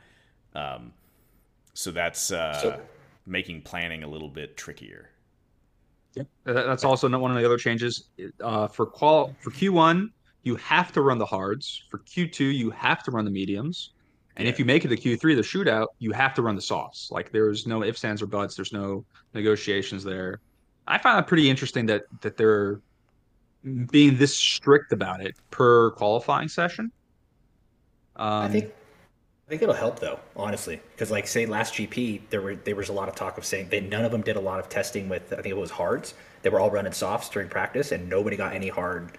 [0.53, 0.93] um,
[1.73, 2.81] so that's uh, So-
[3.25, 5.09] making planning a little bit trickier
[6.15, 6.27] Yep.
[6.43, 8.09] That's also not one of the other changes.
[8.41, 10.09] Uh, for qual for Q1,
[10.43, 11.83] you have to run the hards.
[11.89, 13.91] For Q2, you have to run the mediums.
[14.37, 17.11] And if you make it to Q3, the shootout, you have to run the softs.
[17.11, 18.55] Like there's no ifs, ands, or buts.
[18.55, 20.39] There's no negotiations there.
[20.87, 22.79] I find it pretty interesting that that they're
[23.91, 26.91] being this strict about it per qualifying session.
[28.15, 28.73] Um, I think
[29.47, 32.89] I think it'll help though, honestly, because like say last GP, there were there was
[32.89, 35.09] a lot of talk of saying they none of them did a lot of testing
[35.09, 36.13] with I think it was hards.
[36.41, 39.17] They were all running softs during practice, and nobody got any hard,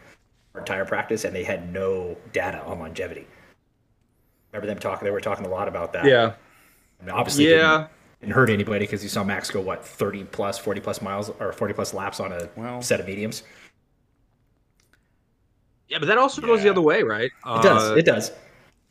[0.53, 3.27] hard tire practice, and they had no data on longevity.
[4.52, 5.04] Remember them talking?
[5.04, 6.04] They were talking a lot about that.
[6.04, 6.34] yeah,
[7.00, 7.76] And obviously, yeah.
[7.78, 7.88] didn't,
[8.20, 11.52] didn't hurt anybody because you saw Max go what thirty plus, forty plus miles or
[11.52, 13.42] forty plus laps on a Well- set of mediums.
[15.88, 17.30] Yeah, but that also goes the other way, right?
[17.46, 17.90] It does.
[17.90, 18.32] Uh, it does.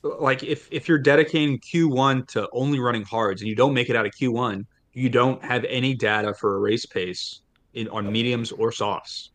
[0.04, 3.96] like if if you're dedicating Q1 to only running hards and you don't make it
[3.96, 7.42] out of Q1, you don't have any data for a race pace
[7.74, 9.30] in on mediums or softs.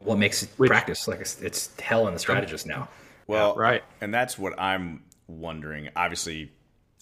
[0.00, 2.88] What makes it Which- practice like it's, it's hell in the strategist now.
[3.26, 3.82] Well, right.
[4.00, 5.88] And that's what I'm wondering.
[5.94, 6.50] Obviously,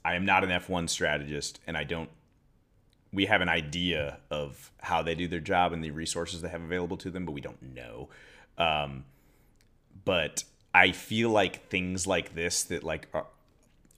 [0.04, 2.10] I am not an F1 strategist, and I don't.
[3.12, 6.62] We have an idea of how they do their job and the resources they have
[6.62, 8.08] available to them, but we don't know.
[8.58, 9.04] Um,
[10.04, 13.26] but I feel like things like this that like are,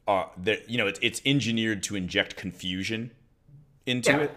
[0.07, 3.11] are that you know it's it's engineered to inject confusion
[3.87, 4.19] into Yeah.
[4.21, 4.37] it.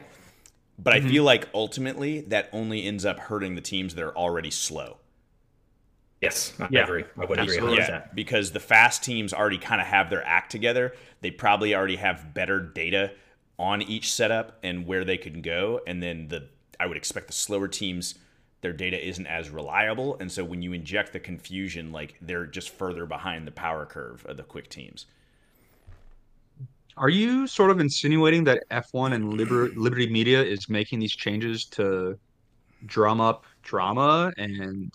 [0.80, 4.50] But I feel like ultimately that only ends up hurting the teams that are already
[4.50, 4.98] slow.
[6.22, 6.84] Yes, I Yeah.
[6.84, 7.04] agree.
[7.18, 7.80] I would agree Absolutely.
[7.80, 8.16] with Yeah, that.
[8.16, 10.94] because the fast teams already kind of have their act together.
[11.22, 13.14] They probably already have better data
[13.58, 15.82] on each setup and where they can go.
[15.88, 18.16] And then the I would expect the slower teams,
[18.62, 22.70] their data isn't as reliable, and so when you inject the confusion, like they're just
[22.70, 25.06] further behind the power curve of the quick teams.
[26.98, 31.66] Are you sort of insinuating that F1 and Liber- Liberty Media is making these changes
[31.72, 32.20] to
[32.86, 34.92] drum up drama and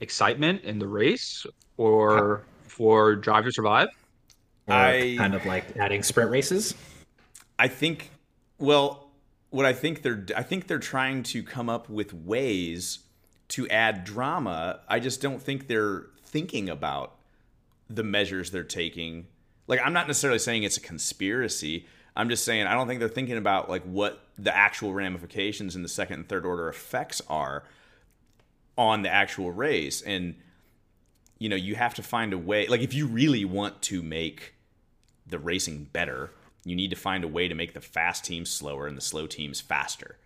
[0.00, 3.88] excitement in the race or for Drive to Survive?
[4.66, 6.74] Or I- kind of like adding sprint races.
[7.58, 8.10] I think
[8.58, 9.10] well,
[9.50, 13.00] what I think they're I think they're trying to come up with ways
[13.48, 14.80] to add drama.
[14.88, 17.14] I just don't think they're thinking about
[17.88, 19.26] the measures they're taking.
[19.66, 21.86] Like I'm not necessarily saying it's a conspiracy.
[22.14, 25.84] I'm just saying I don't think they're thinking about like what the actual ramifications and
[25.84, 27.64] the second and third order effects are
[28.78, 30.34] on the actual race and
[31.38, 34.54] you know, you have to find a way like if you really want to make
[35.26, 36.30] the racing better,
[36.64, 39.26] you need to find a way to make the fast teams slower and the slow
[39.26, 40.16] teams faster.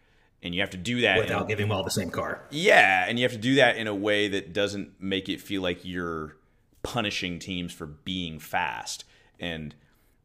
[0.42, 2.46] And you have to do that without giving them all the same car.
[2.50, 5.60] Yeah, and you have to do that in a way that doesn't make it feel
[5.60, 6.36] like you're
[6.82, 9.04] punishing teams for being fast.
[9.38, 9.74] And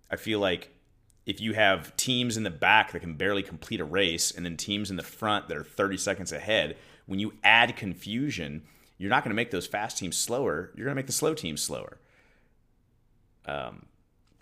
[0.10, 0.70] I feel like
[1.26, 4.56] if you have teams in the back that can barely complete a race and then
[4.56, 8.64] teams in the front that are 30 seconds ahead, when you add confusion,
[8.98, 10.72] you're not going to make those fast teams slower.
[10.76, 11.98] You're going to make the slow teams slower.
[13.46, 13.86] Um,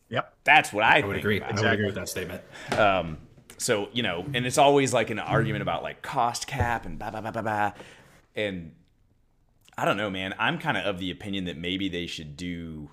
[0.10, 1.38] yep, that's what I, I would agree.
[1.38, 1.60] Exactly.
[1.60, 2.41] I would agree with that statement.
[2.71, 3.17] Um,
[3.58, 7.12] so you know, and it's always like an argument about like cost cap and blah
[7.12, 7.73] blah blah blah blah,
[8.36, 8.73] and
[9.78, 10.34] I don't know, man.
[10.39, 12.91] I'm kind of of the opinion that maybe they should do.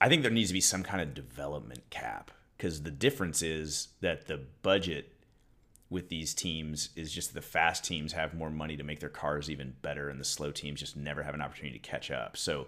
[0.00, 3.88] I think there needs to be some kind of development cap because the difference is
[4.00, 5.12] that the budget
[5.90, 9.50] with these teams is just the fast teams have more money to make their cars
[9.50, 12.36] even better, and the slow teams just never have an opportunity to catch up.
[12.36, 12.66] So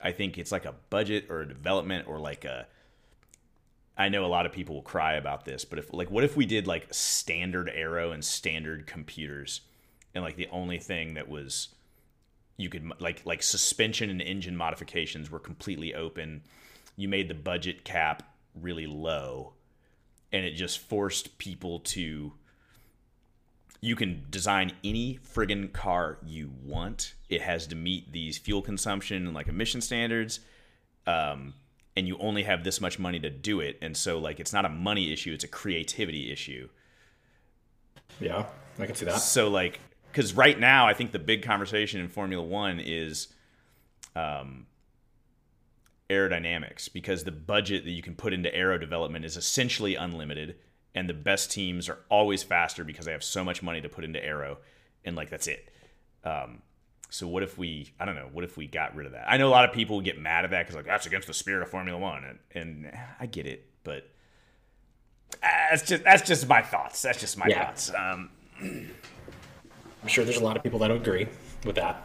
[0.00, 2.66] I think it's like a budget or a development or like a.
[3.98, 6.36] I know a lot of people will cry about this, but if like, what if
[6.36, 9.62] we did like standard aero and standard computers,
[10.14, 11.68] and like the only thing that was
[12.56, 16.42] you could like like suspension and engine modifications were completely open.
[16.96, 18.22] You made the budget cap
[18.54, 19.54] really low,
[20.32, 22.32] and it just forced people to.
[23.80, 27.14] You can design any friggin' car you want.
[27.28, 30.40] It has to meet these fuel consumption and like emission standards.
[31.06, 31.54] Um,
[31.96, 33.78] and you only have this much money to do it.
[33.80, 36.68] And so, like, it's not a money issue, it's a creativity issue.
[38.20, 38.46] Yeah,
[38.78, 39.18] I can see that.
[39.18, 43.28] So, like, because right now, I think the big conversation in Formula One is
[44.14, 44.66] um,
[46.10, 50.56] aerodynamics because the budget that you can put into aero development is essentially unlimited,
[50.94, 54.04] and the best teams are always faster because they have so much money to put
[54.04, 54.58] into aero,
[55.04, 55.70] and like that's it.
[56.24, 56.62] Um,
[57.10, 57.92] so what if we?
[58.00, 58.28] I don't know.
[58.32, 59.26] What if we got rid of that?
[59.28, 61.34] I know a lot of people get mad at that because like that's against the
[61.34, 64.08] spirit of Formula One, and, and I get it, but
[65.40, 67.02] that's just that's just my thoughts.
[67.02, 67.66] That's just my yeah.
[67.66, 67.92] thoughts.
[67.94, 71.28] Um, I'm sure there's a lot of people that agree
[71.64, 72.02] with that.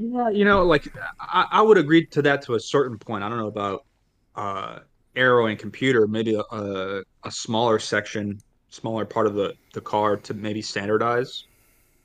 [0.00, 3.24] Yeah, you know, like I, I, would agree to that to a certain point.
[3.24, 3.84] I don't know about
[4.36, 4.78] uh,
[5.16, 10.16] aero and computer, maybe a, a, a smaller section, smaller part of the, the car
[10.16, 11.46] to maybe standardize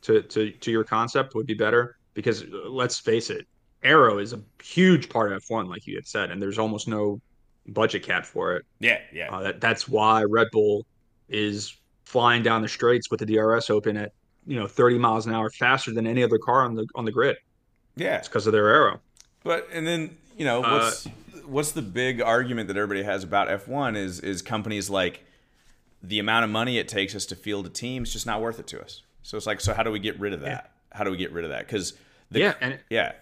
[0.01, 1.97] to, to, to your concept would be better.
[2.15, 3.45] Because uh, let's face it,
[3.83, 7.21] Aero is a huge part of F1, like you had said, and there's almost no
[7.67, 8.65] budget cap for it.
[8.79, 9.31] Yeah, yeah.
[9.31, 10.87] Uh, that, that's why Red Bull
[11.29, 14.13] is flying down the straights with the DRS open at
[14.47, 17.11] you know 30 miles an hour faster than any other car on the on the
[17.11, 17.37] grid.
[17.95, 18.99] Yeah, it's because of their aero.
[19.43, 21.09] But and then you know what's uh,
[21.45, 25.23] what's the big argument that everybody has about F1 is is companies like
[26.01, 28.59] the amount of money it takes us to field a team is just not worth
[28.59, 29.01] it to us.
[29.23, 30.47] So it's like, so how do we get rid of that?
[30.47, 30.97] Yeah.
[30.97, 31.65] How do we get rid of that?
[31.65, 31.93] Because
[32.29, 33.13] yeah, and yeah,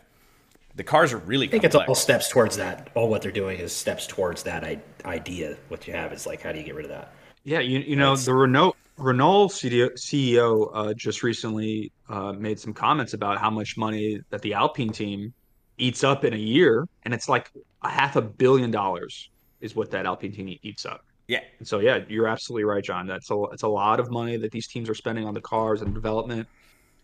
[0.75, 1.47] the cars are really.
[1.47, 1.83] I think complex.
[1.83, 2.89] it's all steps towards that.
[2.95, 5.57] All what they're doing is steps towards that idea.
[5.67, 7.13] What you have is like, how do you get rid of that?
[7.43, 13.13] Yeah, you you know the Renault Renault CEO uh, just recently uh, made some comments
[13.13, 15.33] about how much money that the Alpine team
[15.77, 19.91] eats up in a year, and it's like a half a billion dollars is what
[19.91, 21.05] that Alpine team eats up.
[21.27, 21.39] Yeah.
[21.59, 23.07] And so yeah, you're absolutely right, John.
[23.07, 25.81] That's a it's a lot of money that these teams are spending on the cars
[25.81, 26.47] and development,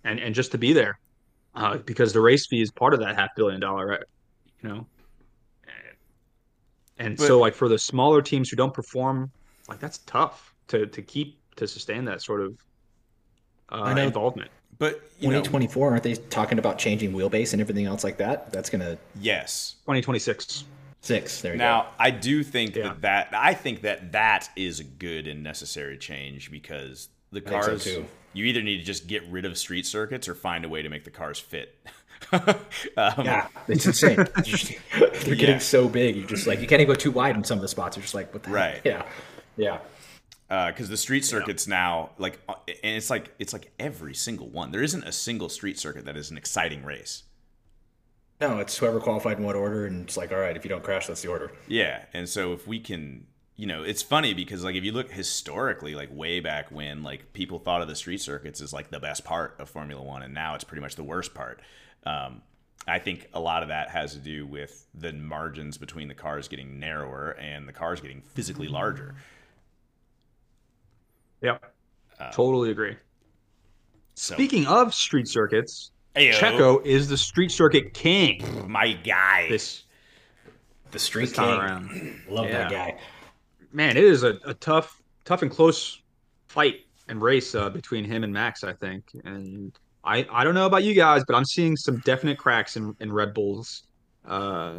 [0.03, 0.99] and and just to be there,
[1.55, 4.03] uh, because the race fee is part of that half billion dollar, right?
[4.61, 4.87] You know.
[6.99, 9.31] And but, so like for the smaller teams who don't perform,
[9.69, 12.57] like that's tough to to keep to sustain that sort of
[13.69, 14.51] uh, involvement.
[14.79, 18.51] But 2024, aren't they talking about changing wheelbase and everything else like that?
[18.51, 20.65] That's gonna yes, 2026.
[21.01, 21.41] Six.
[21.41, 21.63] There you go.
[21.63, 21.87] now, go.
[21.99, 22.83] I do think yeah.
[22.83, 27.83] that that I think that that is a good and necessary change because the cars
[27.83, 30.81] so you either need to just get rid of street circuits or find a way
[30.81, 31.75] to make the cars fit.
[32.31, 32.55] um,
[32.97, 34.15] yeah, it's insane.
[34.97, 35.57] They're getting yeah.
[35.59, 36.15] so big.
[36.15, 37.95] You just like you can't even go too wide in some of the spots.
[37.95, 38.75] You're just like, what the right?
[38.75, 38.85] Heck?
[38.85, 39.05] Yeah,
[39.55, 39.77] yeah
[40.47, 41.75] because uh, the street circuits yeah.
[41.75, 45.49] now like uh, and it's like it's like every single one there isn't a single
[45.49, 47.23] street circuit that is an exciting race
[48.39, 50.83] no it's whoever qualified in what order and it's like all right if you don't
[50.83, 53.25] crash that's the order yeah and so if we can
[53.57, 57.33] you know it's funny because like if you look historically like way back when like
[57.33, 60.33] people thought of the street circuits as like the best part of formula one and
[60.33, 61.59] now it's pretty much the worst part
[62.05, 62.41] um,
[62.87, 66.47] I think a lot of that has to do with the margins between the cars
[66.47, 69.15] getting narrower and the cars getting physically larger.
[71.41, 71.63] Yep.
[72.19, 72.95] Um, totally agree.
[74.15, 74.33] So.
[74.33, 76.33] Speaking of street circuits, Ayo.
[76.33, 78.43] Checo is the street circuit king.
[78.67, 79.47] My guy.
[79.49, 79.83] This
[80.91, 81.45] the street king.
[81.45, 82.23] Around.
[82.29, 82.57] Love yeah.
[82.57, 82.97] that guy.
[83.71, 86.01] Man, it is a, a, tough, tough and close
[86.47, 88.63] fight and race uh, between him and Max.
[88.63, 92.37] I think, and I, I don't know about you guys, but I'm seeing some definite
[92.37, 93.83] cracks in, in Red Bull's
[94.25, 94.73] uh,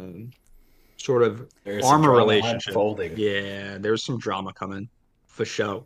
[0.97, 2.75] sort of There's armor relationship.
[3.15, 4.89] Yeah, there's some drama coming
[5.27, 5.85] for show.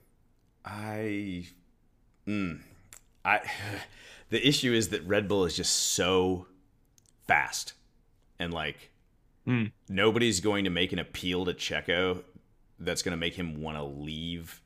[0.66, 1.46] I,
[2.28, 2.60] mm,
[3.26, 3.40] I,
[4.30, 6.48] the issue is that Red Bull is just so
[7.28, 7.74] fast,
[8.40, 8.90] and like
[9.46, 9.66] Hmm.
[9.90, 12.24] nobody's going to make an appeal to Checo
[12.80, 14.62] that's going to make him want to leave,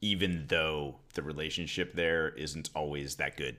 [0.00, 3.56] even though the relationship there isn't always that good.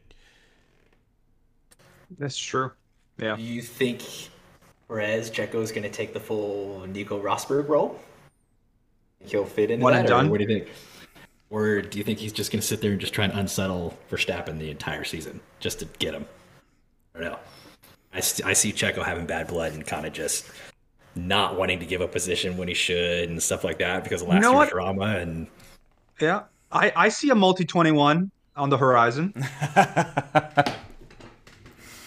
[2.18, 2.72] That's true.
[3.18, 3.36] Yeah.
[3.36, 4.02] Do you think
[4.88, 8.00] Perez Checo is going to take the full Nico Rosberg role?
[9.26, 9.82] He'll fit in.
[9.82, 10.30] One that, and done?
[10.30, 10.70] What do you think?
[11.56, 13.98] Or do you think he's just going to sit there and just try and unsettle
[14.12, 16.26] Verstappen the entire season just to get him?
[17.15, 17.39] I don't know.
[18.13, 20.52] I, st- I see Checo having bad blood and kind of just
[21.15, 24.28] not wanting to give a position when he should and stuff like that because of
[24.28, 24.70] last know year's what?
[24.72, 25.06] drama.
[25.18, 25.48] And
[26.20, 26.44] Yeah.
[26.74, 29.34] I, I see a multi 21 on the horizon.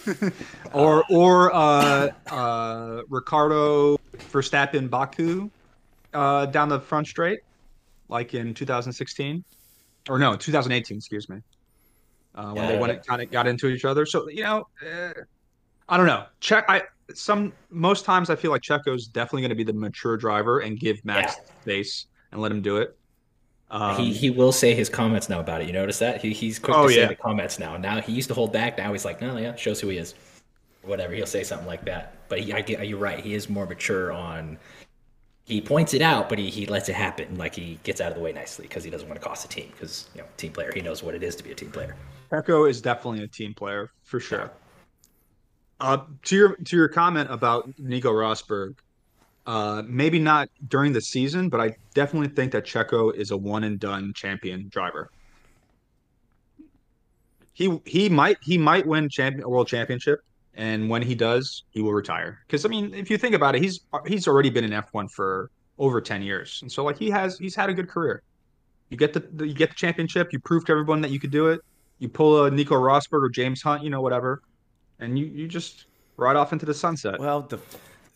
[0.73, 3.97] or or uh, uh, Ricciardo
[4.31, 5.49] Verstappen Baku
[6.13, 7.39] uh, down the front straight,
[8.09, 9.43] like in 2016,
[10.09, 10.97] or no, 2018.
[10.97, 11.37] Excuse me,
[12.35, 12.79] uh, when they Yeah.
[12.79, 14.05] went kind of got into each other.
[14.05, 15.13] So you know, uh,
[15.87, 16.25] I don't know.
[16.39, 16.65] Check.
[16.67, 20.59] I some most times I feel like Checo's definitely going to be the mature driver
[20.59, 22.95] and give Max space and let him do it.
[23.71, 25.67] Um, he, he will say his comments now about it.
[25.67, 26.21] You notice that?
[26.21, 27.07] He, he's quick Oh, to say yeah.
[27.07, 27.77] the comments now.
[27.77, 28.77] Now he used to hold back.
[28.77, 30.15] Now he's like, no, yeah, shows who he is.
[30.83, 31.13] Whatever.
[31.13, 32.27] He'll say something like that.
[32.29, 33.19] But he, I get, you're right.
[33.19, 34.57] He is more mature on.
[35.49, 37.35] He points it out, but he, he lets it happen.
[37.35, 39.53] Like he gets out of the way nicely because he doesn't want to cost the
[39.53, 39.67] team.
[39.71, 41.95] Because you know, team player, he knows what it is to be a team player.
[42.31, 44.51] Checo is definitely a team player for sure.
[45.79, 48.75] Uh, to your to your comment about Nico Rosberg,
[49.47, 53.63] uh, maybe not during the season, but I definitely think that Checo is a one
[53.63, 55.09] and done champion driver.
[57.53, 60.19] He he might he might win champion world championship,
[60.55, 62.39] and when he does, he will retire.
[62.47, 65.07] Because I mean, if you think about it, he's he's already been in F one
[65.07, 68.23] for over ten years, and so like he has he's had a good career.
[68.89, 70.33] You get the, the you get the championship.
[70.33, 71.61] You prove to everyone that you could do it
[71.99, 74.41] you pull a Nico Rosberg or James Hunt, you know, whatever,
[74.99, 75.85] and you, you just
[76.17, 77.19] ride off into the sunset.
[77.19, 77.59] Well, the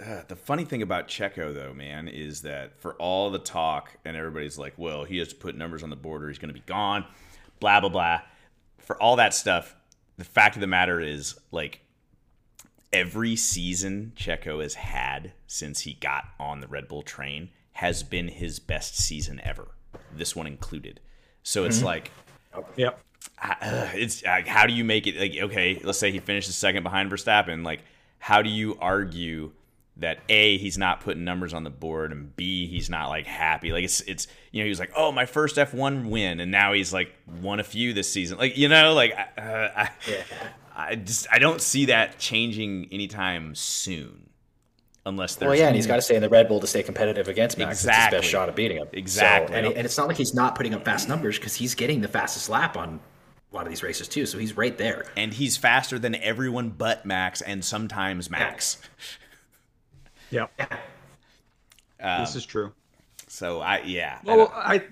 [0.03, 4.17] uh, the funny thing about Checo though, man, is that for all the talk and
[4.17, 6.59] everybody's like, "Well, he has to put numbers on the board or he's going to
[6.59, 7.05] be gone,"
[7.59, 8.21] blah blah blah.
[8.79, 9.75] For all that stuff,
[10.17, 11.81] the fact of the matter is, like,
[12.93, 18.27] every season Checo has had since he got on the Red Bull train has been
[18.27, 19.69] his best season ever.
[20.15, 20.99] This one included.
[21.41, 22.11] So it's like
[22.77, 22.99] Yep.
[23.41, 26.83] uh, it's uh, how do you make it like okay let's say he finishes second
[26.83, 27.81] behind verstappen like
[28.19, 29.51] how do you argue
[29.97, 33.71] that a he's not putting numbers on the board and b he's not like happy
[33.71, 36.73] like it's it's you know he was like oh my first f1 win and now
[36.73, 39.89] he's like won a few this season like you know like uh, I,
[40.75, 44.29] I just i don't see that changing anytime soon
[45.05, 46.81] unless there's Well, yeah, and he's got to stay in the Red Bull to stay
[46.81, 47.71] competitive against Max.
[47.71, 48.19] It's his Exactly.
[48.19, 48.87] best shot at beating him.
[48.93, 49.53] Exactly.
[49.53, 51.75] So, and, it- and it's not like he's not putting up fast numbers because he's
[51.75, 52.99] getting the fastest lap on
[53.51, 54.25] a lot of these races too.
[54.25, 55.05] So he's right there.
[55.17, 58.77] and he's faster than everyone but max and sometimes max
[60.31, 60.47] Yeah.
[62.01, 62.71] Um, this is true.
[63.27, 64.83] so i yeah Well, don't- I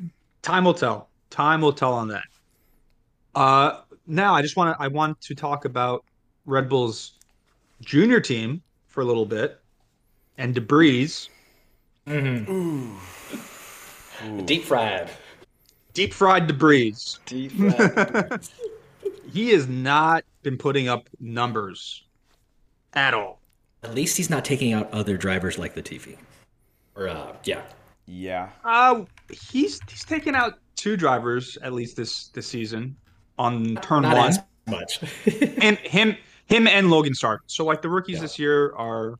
[0.42, 1.08] time will tell.
[1.30, 2.24] Time will tell on that.
[3.34, 6.04] Uh, now I just want to I want to talk about
[6.46, 7.14] Red Bull's
[7.82, 9.60] junior team for a little bit
[10.38, 11.30] and De Vries.
[14.46, 15.10] Deep fried.
[15.94, 17.20] Deep fried De Vries.
[17.26, 18.48] Deep fried.
[19.32, 22.04] He has not been putting up numbers
[22.94, 23.40] at all.
[23.82, 26.18] At least he's not taking out other drivers like the TV.
[26.96, 27.62] Or uh, yeah,
[28.06, 32.96] yeah Uh, he's he's taken out two drivers at least this this season
[33.42, 35.02] on turn not one, as much.
[35.62, 36.16] and him
[36.46, 37.40] him and Logan Sargeant.
[37.48, 39.18] So like the rookies this year are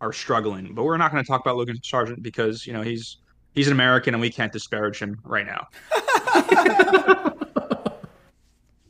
[0.00, 3.18] are struggling, but we're not going to talk about Logan Sargeant because you know he's
[3.52, 5.66] he's an American and we can't disparage him right now.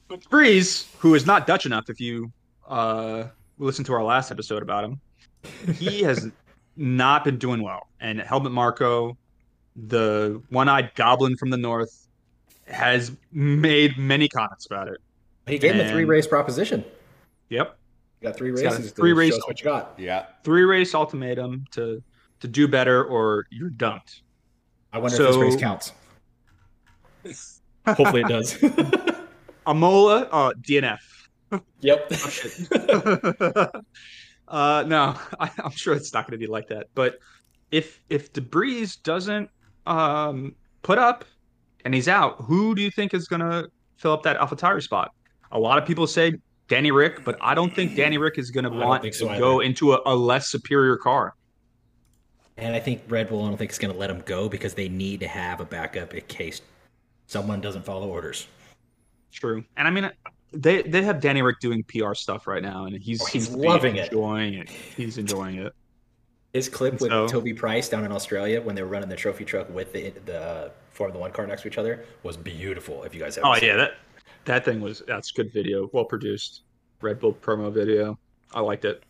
[0.09, 2.31] but Breeze, who is not Dutch enough, if you
[2.69, 3.25] uh
[3.59, 5.01] listen to our last episode about him,
[5.75, 6.31] he has
[6.77, 7.89] not been doing well.
[8.01, 9.17] And Helmut Marko,
[9.77, 12.04] the one-eyed goblin from the north,
[12.67, 14.99] has made many comments about it.
[15.47, 16.85] he gave him a three race proposition.
[17.51, 17.77] Yep.
[18.21, 18.91] You got three He's got a races.
[18.93, 19.95] to three-race- show what you got.
[19.99, 22.03] yeah three race ultimatum to
[22.41, 24.23] to do better or you're dumped.
[24.93, 25.93] I wonder So- if this race counts.
[27.87, 28.57] Hopefully it does.
[29.69, 30.99] Imola, uh, DNF.
[31.81, 32.11] yep.
[34.49, 36.87] uh, no, I, I'm sure it's not going to be like that.
[36.95, 37.19] But
[37.71, 39.51] if if De Vries doesn't
[39.87, 41.25] um, put up
[41.85, 45.12] and he's out, who do you think is going to fill up that AlphaTauri spot?
[45.53, 46.35] A lot of people say
[46.68, 49.61] Danny Rick, but I don't think Danny Rick is going to want so to go
[49.61, 51.35] into a, a less superior car.
[52.57, 54.74] And I think Red Bull, I don't think is going to let him go because
[54.74, 56.61] they need to have a backup in case
[57.26, 58.47] someone doesn't follow orders.
[59.32, 59.64] True.
[59.76, 60.11] And I mean,
[60.53, 63.57] they they have Danny Rick doing PR stuff right now, and he's, Oh, he's be
[63.57, 64.07] loving it.
[64.07, 64.70] enjoying it.
[64.70, 65.72] He's enjoying it.
[66.55, 69.45] His clip with So- Toby Price down in Australia when they were running the trophy
[69.45, 73.03] truck with the the Formula One car next to each other was beautiful.
[73.03, 73.95] If you guys have Oh yeah, that
[74.47, 76.63] that thing was that's good video, well produced.
[77.03, 78.19] Red Bull promo video.
[78.55, 79.03] I liked it.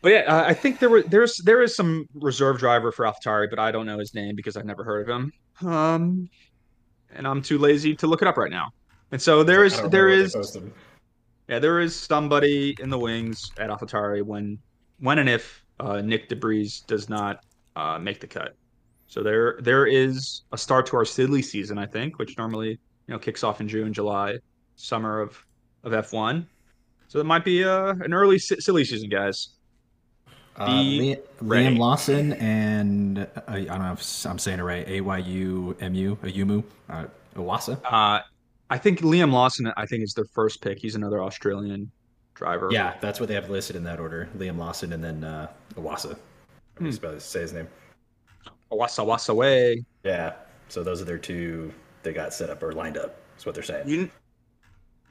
[0.00, 3.50] But yeah, uh, I think there were there's there is some reserve driver for AlphaTauri,
[3.50, 5.32] but I don't know his name because I've never heard of him.
[5.68, 6.28] Um,
[7.14, 8.72] and I'm too lazy to look it up right now.
[9.12, 10.34] And so there is there is
[11.48, 14.58] yeah there is somebody in the wings at AlphaTauri when
[14.98, 17.44] when and if uh, Nyck de Vries does not
[17.76, 18.54] uh, make the cut.
[19.08, 22.78] So there there is a start to our silly season, I think, which normally you
[23.08, 24.38] know kicks off in June, July,
[24.76, 25.36] summer of
[25.84, 26.46] of F1.
[27.08, 29.50] So it might be uh, an early si- silly season, guys.
[30.56, 30.68] Uh,
[31.40, 34.86] Liam Lawson and uh, I don't know if I'm saying it right.
[34.88, 37.06] A Y U M U Ayumu uh,
[37.36, 37.80] Iwasa.
[37.84, 38.20] Uh,
[38.70, 40.78] I think Liam Lawson, I think is their first pick.
[40.78, 41.90] He's another Australian
[42.34, 42.68] driver.
[42.70, 44.28] Yeah, that's what they have listed in that order.
[44.36, 46.16] Liam Lawson and then uh, Iwasa.
[46.78, 47.68] I'm just about to say his name.
[48.70, 49.84] Awasa Wassa way.
[50.04, 50.34] Yeah.
[50.68, 53.16] So those are their two they got set up or lined up.
[53.32, 53.88] That's what they're saying.
[53.88, 54.10] You,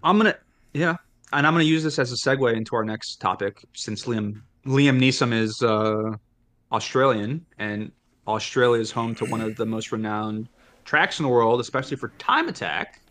[0.04, 0.36] I'm gonna,
[0.74, 0.96] yeah,
[1.34, 5.00] and I'm gonna use this as a segue into our next topic, since Liam Liam
[5.00, 6.16] Neeson is uh,
[6.72, 7.92] Australian, and
[8.28, 10.50] Australia is home to one of the most renowned
[10.86, 13.02] tracks in the world, especially for time attack.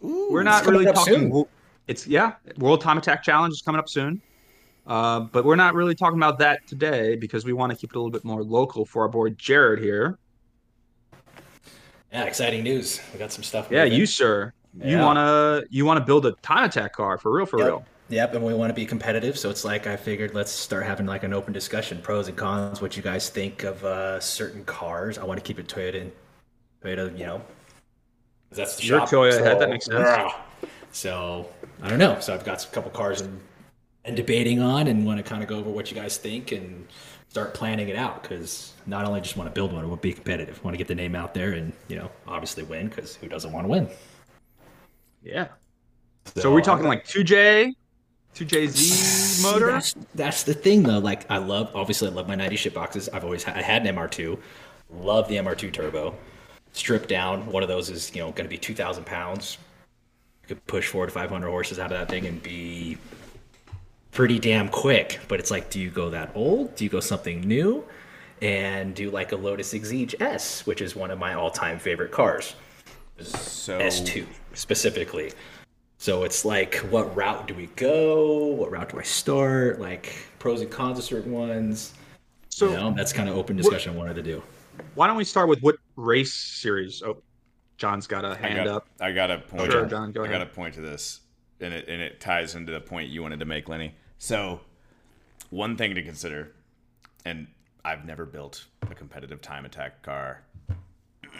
[0.00, 1.32] We're not really talking.
[1.32, 1.44] soon.
[1.88, 4.20] It's yeah, World Time Attack Challenge is coming up soon.
[4.88, 7.96] Uh, but we're not really talking about that today because we want to keep it
[7.96, 10.18] a little bit more local for our boy Jared here.
[12.12, 13.00] Yeah, exciting news.
[13.12, 13.68] We got some stuff.
[13.70, 13.98] Yeah, moving.
[14.00, 14.52] you sir.
[14.82, 17.66] You wanna you wanna build a time attack car for real, for Yep.
[17.66, 17.84] real.
[18.10, 21.04] Yep, and we want to be competitive, so it's like I figured let's start having
[21.04, 25.18] like an open discussion, pros and cons, what you guys think of uh, certain cars.
[25.18, 26.12] I want to keep it Toyota and
[26.82, 27.42] Toyota, you know,
[28.50, 29.10] that's the You're shop.
[29.10, 29.98] Toyota head, that makes sense.
[29.98, 30.32] yeah.
[30.92, 31.46] So
[31.82, 32.18] I don't know.
[32.20, 33.38] So I've got a couple cars and
[34.04, 36.86] and debating on, and want to kind of go over what you guys think and
[37.28, 40.12] start planning it out because not only just want to build one, I want be
[40.12, 40.62] competitive.
[40.64, 43.52] want to get the name out there and you know obviously win because who doesn't
[43.52, 43.88] want to win?
[45.22, 45.48] Yeah.
[46.36, 47.74] So, we're talking like two J,
[48.34, 49.66] two JZ See, motor.
[49.66, 50.98] That's, that's the thing, though.
[50.98, 53.08] Like, I love, obviously, I love my 90 ship boxes.
[53.08, 54.38] I've always had, I had an MR2.
[54.90, 56.14] Love the MR2 turbo.
[56.72, 59.58] Stripped down, one of those is, you know, going to be 2,000 pounds.
[60.42, 62.98] You could push four to 500 horses out of that thing and be
[64.18, 65.20] pretty damn quick.
[65.28, 66.74] But it's like, do you go that old?
[66.74, 67.84] Do you go something new?
[68.42, 72.10] And do like a Lotus Exige S, which is one of my all time favorite
[72.10, 72.56] cars.
[73.20, 75.32] So S2 specifically.
[75.98, 78.46] So it's like, what route do we go?
[78.54, 79.78] What route do I start?
[79.80, 81.94] Like pros and cons of certain ones.
[82.48, 84.42] So you know, that's kind of open discussion I wanted to do.
[84.96, 87.04] why don't we start with what race series?
[87.04, 87.22] Oh,
[87.76, 88.88] John's got a hand got, up.
[89.00, 89.70] I got a point.
[89.70, 91.20] Sure, John, go I got a point to this,
[91.60, 93.94] and it and it ties into the point you wanted to make, Lenny.
[94.18, 94.60] So,
[95.50, 96.52] one thing to consider,
[97.24, 97.46] and
[97.84, 100.42] I've never built a competitive time attack car,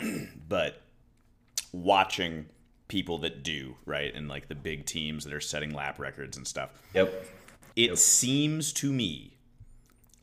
[0.48, 0.80] but
[1.72, 2.46] watching
[2.86, 6.46] people that do right, and like the big teams that are setting lap records and
[6.46, 7.26] stuff, Yep.
[7.76, 9.36] it seems to me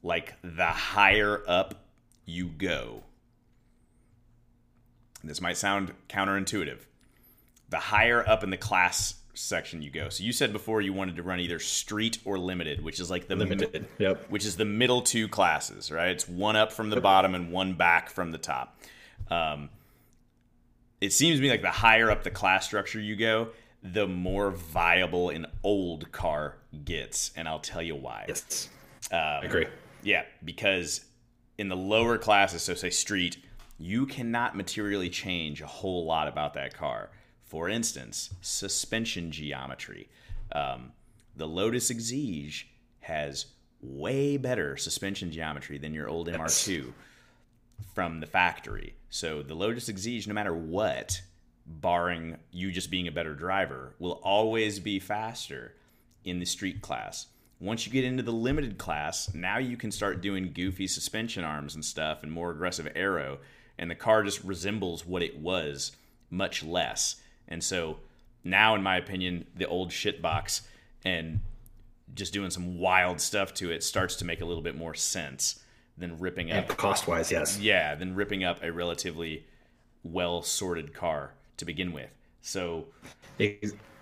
[0.02, 1.86] like the higher up
[2.26, 3.04] you go,
[5.24, 6.80] this might sound counterintuitive,
[7.70, 10.10] the higher up in the class section you go.
[10.10, 13.28] So you said before you wanted to run either street or limited, which is like
[13.28, 13.88] the Limited.
[14.00, 14.30] Yep.
[14.30, 16.10] which is the middle two classes, right?
[16.10, 18.80] It's one up from the bottom and one back from the top.
[19.30, 19.70] Um,
[21.02, 23.50] it seems to me like the higher up the class structure you go,
[23.84, 28.26] the more viable an old car gets, and I'll tell you why.
[28.28, 28.70] Yes.
[29.12, 29.68] Um, I agree.
[30.04, 31.06] Yeah, because
[31.58, 33.38] in the lower classes, so say street,
[33.78, 37.10] you cannot materially change a whole lot about that car.
[37.46, 40.10] For instance, suspension geometry.
[40.52, 40.92] Um,
[41.36, 42.66] the Lotus Exige
[43.02, 43.46] has
[43.82, 46.92] way better suspension geometry than your old MR2
[47.94, 48.96] from the factory.
[49.10, 51.22] So the Lotus Exige, no matter what,
[51.66, 55.74] barring you just being a better driver, will always be faster
[56.24, 57.28] in the street class.
[57.60, 61.74] Once you get into the limited class, now you can start doing goofy suspension arms
[61.76, 63.40] and stuff and more aggressive aero,
[63.78, 65.94] and the car just resembles what it was
[66.30, 67.22] much less.
[67.48, 67.98] And so
[68.44, 70.62] now, in my opinion, the old shit box
[71.04, 71.42] and
[72.14, 75.60] just doing some wild stuff to it starts to make a little bit more sense
[75.98, 77.60] than ripping And up cost wise, yes.
[77.60, 79.46] yeah, than ripping up a relatively
[80.04, 82.10] well sorted car to begin with.
[82.42, 82.86] So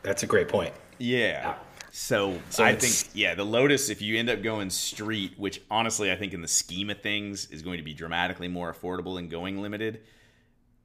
[0.02, 0.74] That's a great point.
[0.98, 1.56] yeah,
[1.92, 3.90] So, So I think yeah, the Lotus.
[3.90, 7.46] If you end up going street, which honestly I think in the scheme of things
[7.52, 10.02] is going to be dramatically more affordable than going limited,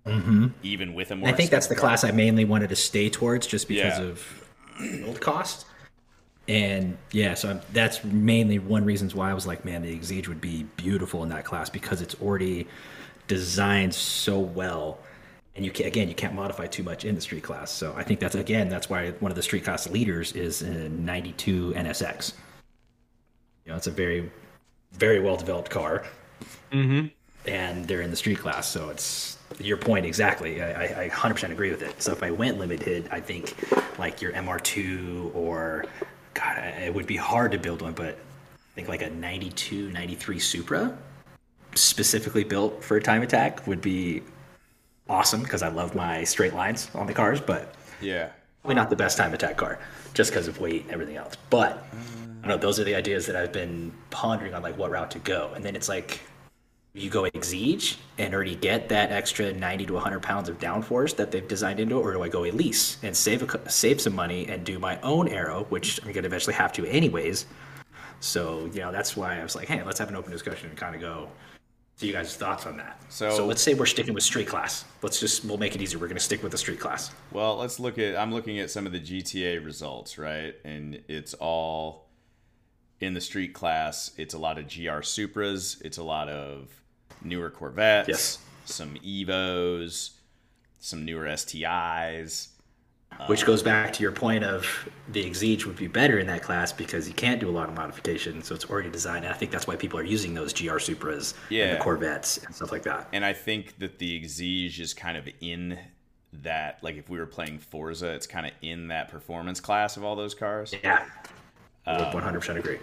[0.09, 0.47] Mm-hmm.
[0.63, 1.29] even with a more.
[1.29, 4.05] I think that's the expensive class I mainly wanted to stay towards just because Yeah.
[4.07, 4.49] of
[4.79, 5.67] build cost.
[6.49, 10.29] And yeah, so I'm, that's mainly one reasons why I was like, man, the Exige
[10.29, 12.67] would be beautiful in that class because it's already
[13.27, 14.99] designed so well.
[15.57, 17.71] And you can again, you can't modify too much in the street class.
[17.71, 20.89] So I think that's again, that's why one of the street class leaders is a
[20.89, 22.33] 92 NSX.
[23.65, 24.31] You know, it's a very,
[24.93, 26.05] very well developed car
[26.73, 27.09] mm-hmm.
[27.47, 28.69] and they're in the street class.
[28.69, 30.63] So it's your point exactly.
[30.63, 32.01] I, I, I 100% agree with it.
[32.03, 33.55] So if I went limited, I think
[33.99, 35.85] like your MR2 or
[36.35, 40.39] God, it would be hard to build one, but I think like a 92, 93
[40.39, 40.99] Supra
[41.75, 44.23] specifically built for a time attack would be
[45.09, 48.29] awesome because I love my straight lines on the cars, but Yeah.
[48.63, 49.79] probably not the best time attack car
[50.15, 51.35] just because of weight and everything else.
[51.51, 54.91] But I don't know, those are the ideas that I've been pondering on like what
[54.91, 55.51] route to go.
[55.55, 56.21] And then it's like
[57.01, 61.31] you go Exige and already get that extra 90 to 100 pounds of downforce that
[61.31, 64.47] they've designed into it, or do I go Elise and save a, save some money
[64.49, 67.47] and do my own aero, which I'm going to eventually have to anyways.
[68.21, 70.77] So, you know, that's why I was like, hey, let's have an open discussion and
[70.79, 71.29] kind of go
[71.97, 73.01] see you guys' thoughts on that.
[73.09, 74.85] So- so let's say we're sticking with street class.
[75.03, 75.99] Let's just, we'll make it easier.
[75.99, 77.11] We're going to stick with the street class.
[77.33, 78.17] Well, let's look at.
[78.17, 80.55] I'm looking at some of the GTA results, right?
[80.65, 82.09] And it's all
[83.01, 84.13] in the street class.
[84.17, 85.81] It's a lot of GR Supras.
[85.85, 86.69] It's a lot of
[87.23, 88.09] newer Corvettes.
[88.09, 88.39] Yes.
[88.65, 90.11] Some Evos.
[90.81, 92.49] Some newer STIs.
[93.27, 94.65] Which goes back to your point of
[95.09, 97.75] the Exige would be better in that class because you can't do a lot of
[97.75, 99.25] modification, so it's already designed.
[99.25, 101.75] And I think that's why people are using those GR Supras and Yeah.
[101.75, 103.09] the Corvettes and stuff like that.
[103.13, 105.79] And I think that the Exige is kind of in
[106.45, 106.79] that.
[106.83, 110.15] Like if we were playing Forza, it's kind of in that performance class of all
[110.15, 110.73] those cars.
[110.85, 111.05] Yeah,
[111.87, 112.79] I would 100% agree.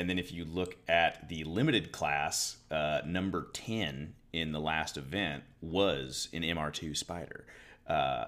[0.00, 4.96] And then if you look at the limited class, uh, number 10 in the last
[4.96, 7.44] event was an MR2 Spider.
[7.86, 8.24] Uh,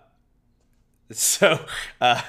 [1.11, 1.65] so,
[1.99, 2.21] uh,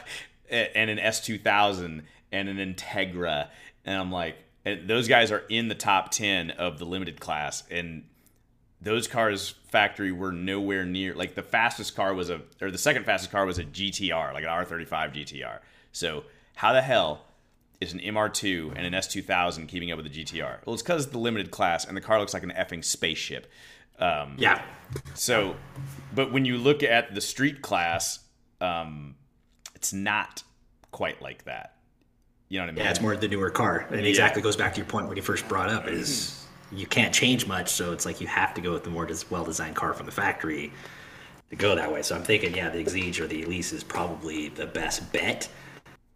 [0.50, 3.50] and an S2000 and an Integra.
[3.84, 7.64] And I'm like, and those guys are in the top 10 of the limited class.
[7.70, 8.06] And
[8.80, 13.06] those cars factory were nowhere near like the fastest car was a or the second
[13.06, 15.60] fastest car was a GTR like an R35 GTR.
[15.92, 16.24] So
[16.56, 17.26] how the hell
[17.84, 20.66] is an MR2 and an S2000 keeping up with the GTR?
[20.66, 23.52] Well, it's because the limited class and the car looks like an effing spaceship.
[24.00, 24.62] Um, Yeah,
[25.14, 25.56] so,
[26.14, 28.20] but when you look at the street class,
[28.62, 29.16] um,
[29.76, 30.44] it's not
[30.92, 31.76] quite like that.
[32.50, 32.86] You know what I mean?
[32.86, 33.88] yeah, it's more the newer car.
[33.90, 36.86] And it exactly goes back to your point when you first brought up is you
[36.86, 39.94] can't change much, so it's like you have to go with the more well-designed car
[39.94, 40.72] from the factory
[41.50, 42.02] to go that way.
[42.02, 45.48] So I'm thinking, yeah, the Exige or the Elise is probably the best bet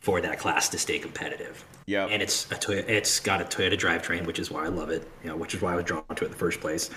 [0.07, 1.65] for that class to stay competitive.
[1.85, 4.89] Yeah, And it's a Toyota, it's got a Toyota drivetrain, which is why I love
[4.89, 5.05] it.
[5.21, 6.89] You know, which is why I was drawn to it in the first place.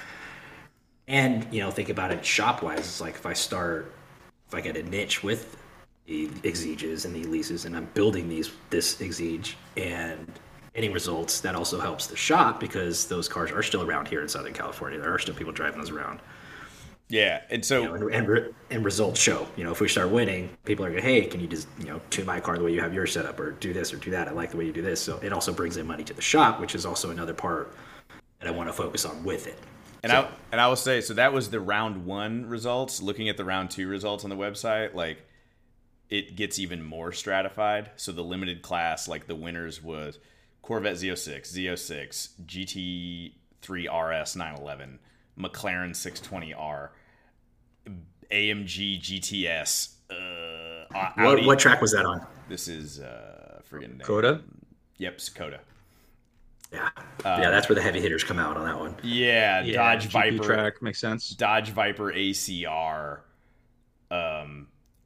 [1.09, 2.79] And you know, think about it shop wise.
[2.79, 3.93] It's like if I start,
[4.47, 5.57] if I get a niche with
[6.07, 10.31] the Exiges and the Elises, and I'm building these this Exige and
[10.77, 14.29] any results, that also helps the shop because those cars are still around here in
[14.29, 15.01] Southern California.
[15.01, 16.21] There are still people driving those around.
[17.11, 17.43] Yeah.
[17.51, 19.47] And so, You know, and, and, re- and results show.
[19.57, 22.01] You know, if we start winning, people are going, hey, can you just, you know,
[22.09, 24.13] tune my car the way you have yours set up or do this or do
[24.13, 24.29] that?
[24.29, 25.01] I like the way you do this.
[25.01, 27.75] So it also brings in money to the shop, which is also another part
[28.39, 29.59] that I want to focus on with it.
[30.03, 33.03] And I and I will say, so that was the round one results.
[33.03, 35.27] Looking at the round two results on the website, like
[36.09, 37.91] it gets even more stratified.
[37.97, 40.19] So the limited class, like the winners was
[40.63, 43.33] Corvette Z06, Z06,
[43.67, 44.99] GT3 RS 911,
[45.39, 46.89] McLaren 620R,
[48.33, 49.95] AMG GTS.
[50.11, 52.27] Uh, What, what track was that on?
[52.49, 54.43] This is uh, friggin' COTA?
[54.99, 55.61] Yep, COTA.
[56.73, 56.89] Yeah.
[57.25, 58.95] yeah, that's where the heavy hitters come out on that one.
[59.03, 60.45] Yeah, Dodge GP Viper.
[60.45, 61.31] track makes sense.
[61.31, 63.21] Dodge Viper ACR.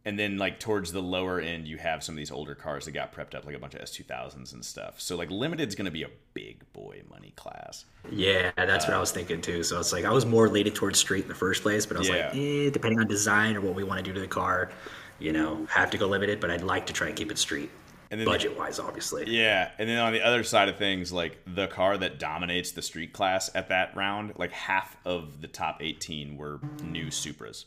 [0.06, 2.92] And then like towards the lower end, you have some of these older cars that
[2.92, 5.00] got prepped up, like a bunch of S2000s and stuff.
[5.00, 7.86] So like limited's going to be a big boy money class.
[8.10, 9.62] Yeah, that's what I was thinking too.
[9.62, 12.00] So it's like I was more leaning towards street in the first place, but I
[12.00, 12.26] was Yeah.
[12.26, 14.70] like, eh, depending on design or what we want to do to the car,
[15.18, 17.70] you know, have to go limited, but I'd like to try and keep it street.
[18.10, 19.24] And then the- Budget wise, obviously.
[19.26, 22.82] Yeah, and then on the other side of things, like the car that dominates the
[22.82, 27.64] street class at that round, like half of the top 18 were new Supras.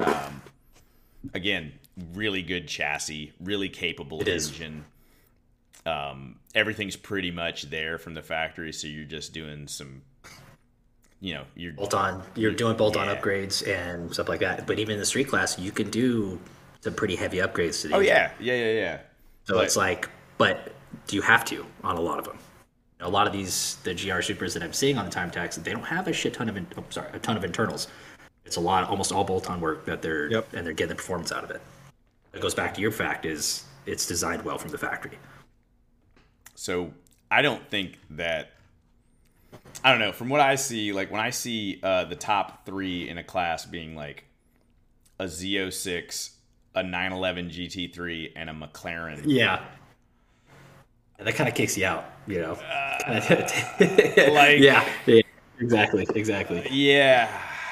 [0.00, 0.42] Um,
[1.34, 1.72] again,
[2.14, 4.84] really good chassis, really capable It engine.
[5.86, 10.02] Um, everything's pretty much there from the factory, so you're just doing some,
[11.20, 13.16] you know, you're bolt on you're doing bolt on Yeah.
[13.16, 16.38] upgrades and stuff like that but even in the street class you can do
[16.80, 18.98] some pretty heavy upgrades to the Oh yeah, yeah, yeah, yeah.
[19.44, 20.72] So But- it's like, but
[21.06, 22.38] do you have to on a lot of them?
[23.00, 25.70] A lot of these the GR supers that I'm seeing on the time tax, they
[25.72, 27.88] don't have a shit ton of in, oh, sorry a ton of internals.
[28.48, 30.54] It's a lot, almost all bolt-on work that they're Yep.
[30.54, 31.60] and they're getting the performance out of it.
[32.32, 35.18] It goes back to your fact is it's designed well from the factory.
[36.54, 36.90] So
[37.30, 38.52] I don't think that.
[39.84, 40.12] I don't know.
[40.12, 43.66] From what I see, like when I see uh, the top three in a class
[43.66, 44.24] being like
[45.18, 46.30] a Z06,
[46.74, 49.24] a 911 GT3, and a McLaren.
[49.26, 49.62] Yeah.
[51.18, 52.52] That kind of kicks you out, you know.
[53.08, 55.20] like- yeah, yeah,
[55.60, 56.66] exactly, exactly.
[56.70, 57.28] Yeah,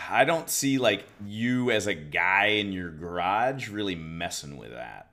[0.09, 5.11] I don't see like you as a guy in your garage really messing with that.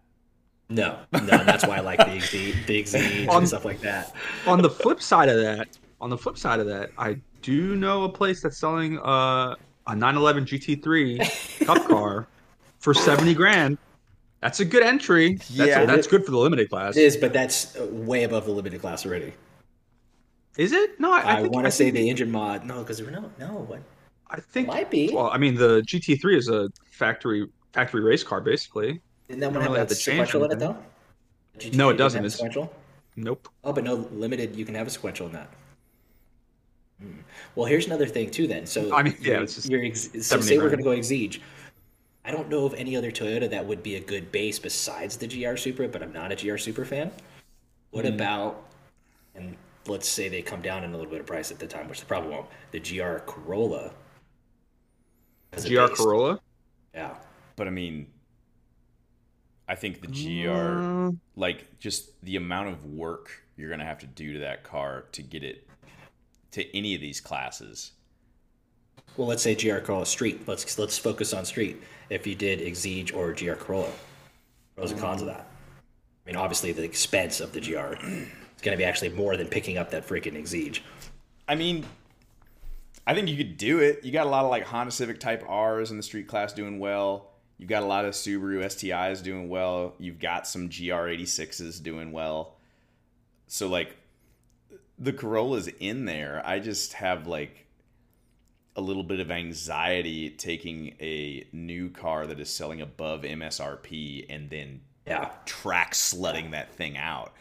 [0.69, 3.81] No, no, and that's why I like the Exige, the Exige On- and stuff like
[3.81, 4.13] that.
[4.47, 5.67] on the flip side of that,
[6.01, 9.55] on the flip side of that, I do know a place that's selling uh,
[9.87, 12.27] a 911 GT3 Cup car
[12.79, 13.77] for 70 grand.
[14.41, 15.35] That's a good entry.
[15.35, 15.85] That's, Yeah.
[15.85, 16.97] that's good for the limited class.
[16.97, 19.33] It is, but that's uh, way above the limited class already.
[20.57, 20.99] Is it?
[20.99, 22.65] No, I, I, I, want to say the engine mod.
[22.65, 23.81] No, because there were no, no, what?
[24.29, 25.11] I think Might be.
[25.13, 29.01] Well, I mean, the GT3 is a factory factory race car, basically.
[29.27, 30.77] Didn't that one have really have that to change sequential in it though?
[31.59, 32.17] GT3 No, it doesn't.
[32.19, 32.73] have It's- sequential.
[33.15, 33.47] Nope.
[33.63, 34.55] Oh, but no limited.
[34.55, 35.49] You can have a sequential in that.
[37.01, 37.11] Hmm.
[37.55, 38.47] Well, here's another thing too.
[38.47, 40.91] Then, so I mean, yeah, it's just you're ex- so say we're going to go
[40.91, 41.39] Exige.
[42.25, 45.27] I don't know of any other Toyota that would be a good base besides the
[45.27, 47.11] GR Supra, but I'm not a GR Supra fan.
[47.91, 48.13] What Hmm.
[48.13, 48.63] about,
[49.35, 49.55] and
[49.87, 51.99] let's say they come down in a little bit of price at the time, which
[51.99, 52.47] they probably won't.
[52.71, 53.91] The GR Corolla.
[55.55, 55.97] As GR base.
[55.97, 56.39] Corolla.
[56.93, 57.15] Yeah.
[57.55, 58.07] But I mean,
[59.67, 64.07] I think the GR, Uh, like just the amount of work you're gonna have to
[64.07, 65.67] do to that car to get it
[66.51, 67.91] to any of these classes.
[69.17, 70.47] Well, let's say GR Corolla Street.
[70.47, 71.81] Let's let's focus on Street.
[72.09, 73.91] If you did Exige or GR Corolla,
[74.75, 75.47] pros and cons of that.
[76.25, 79.47] I mean, obviously the expense of the GR is going to be actually more than
[79.47, 80.79] picking up that freaking Exige.
[81.47, 81.85] I mean,
[83.05, 84.03] I think you could do it.
[84.03, 86.79] You got a lot of like Honda Civic Type R's in the street class doing
[86.79, 87.31] well.
[87.57, 89.93] You've got a lot of Subaru STIs doing well.
[89.97, 92.55] You've got some GR86s doing well.
[93.47, 93.97] So like
[94.97, 96.41] the Corolla's in there.
[96.45, 97.67] I just have like
[98.75, 104.49] a little bit of anxiety taking a new car that is selling above MSRP and
[104.49, 107.33] then Yeah, track sledding that thing out.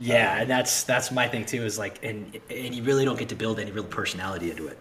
[0.00, 1.62] Yeah, and that's that's my thing too.
[1.64, 4.78] Is like, and and you really don't get to build any real personality into it.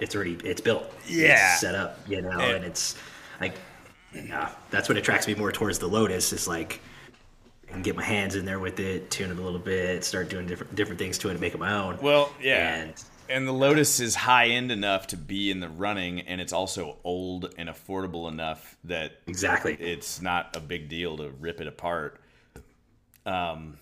[0.00, 0.92] It's already it's built.
[1.06, 1.52] Yeah.
[1.52, 2.00] it's set up.
[2.08, 2.54] You know, Yeah.
[2.56, 2.96] and it's
[3.40, 3.54] like,
[4.14, 6.32] yeah, that's what attracts me more towards the Lotus.
[6.32, 6.80] Is like.
[7.68, 10.28] I can get my hands in there with it, tune it a little bit, start
[10.28, 11.98] doing different different things to it, and make it my own.
[12.02, 12.74] Well, yeah.
[12.82, 12.94] And
[13.30, 16.98] And the Lotus is high end enough to be in the running, and it's also
[17.02, 19.74] old and affordable enough that exactly.
[19.80, 22.20] it's not a big deal to rip it apart.
[23.24, 23.78] Um,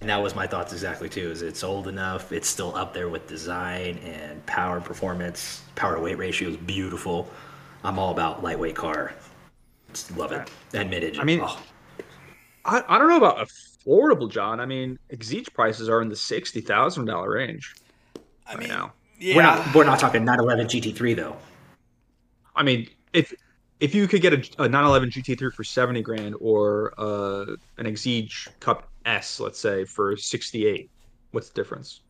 [0.00, 1.30] And that was my thoughts exactly too.
[1.30, 2.32] Is it's old enough?
[2.32, 5.62] It's still up there with design and power and performance.
[5.76, 7.30] Power to weight ratio is beautiful.
[7.84, 9.14] I'm all about lightweight car.
[9.92, 10.50] Just love it.
[10.74, 11.20] And mid engine.
[11.20, 11.58] I mean- oh,
[12.64, 14.60] I, I don't know about affordable, John.
[14.60, 17.74] I mean, Exige prices are in the sixty thousand dollar range.
[18.46, 18.92] I mean, now.
[19.18, 21.36] yeah, we're not we're not talking 911 GT3 though.
[22.56, 23.34] I mean, if
[23.80, 28.48] if you could get a, a 911 GT3 for 70 grand or uh, an Exige
[28.60, 30.90] Cup S, let's say, for 68,
[31.32, 32.00] what's the difference?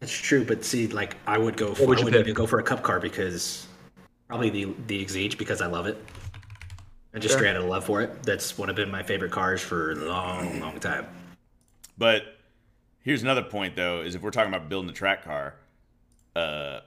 [0.00, 1.74] It's true, but see, like I would go.
[1.74, 2.20] For, would I you would pick?
[2.20, 3.66] even go for a cup car because
[4.28, 5.96] probably the the Exige because I love it.
[7.14, 7.38] I just Sure.
[7.38, 8.22] straight out of love for it.
[8.22, 11.06] That's one of been my favorite cars for a long, long time.
[11.96, 12.36] But
[13.02, 15.54] here's another point, though: is if we're talking about building a track car,
[16.34, 16.80] uh,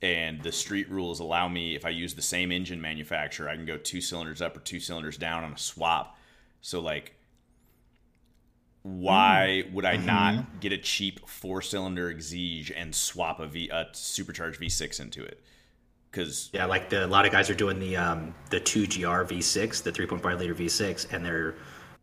[0.00, 3.66] and the street rules allow me, if I use the same engine manufacturer, I can
[3.66, 6.18] go two cylinders up or two cylinders down on a swap.
[6.62, 7.14] So, like,
[8.84, 9.72] why mm.
[9.72, 10.58] would I not mm-hmm.
[10.60, 15.40] get a cheap four-cylinder Exige and swap a V a supercharged V6 into it?
[16.10, 19.24] Because Yeah, like the, a lot of guys are doing the um, the two GR
[19.24, 21.54] V6, the 3.5 liter V6, and they're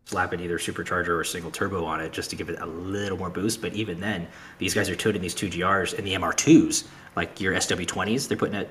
[0.04, 3.30] slapping either supercharger or single turbo on it just to give it a little more
[3.30, 3.62] boost.
[3.62, 4.26] But even then,
[4.58, 8.56] these guys are tuning these two GRs and the MR2s, like your SW20s, they're putting
[8.56, 8.68] it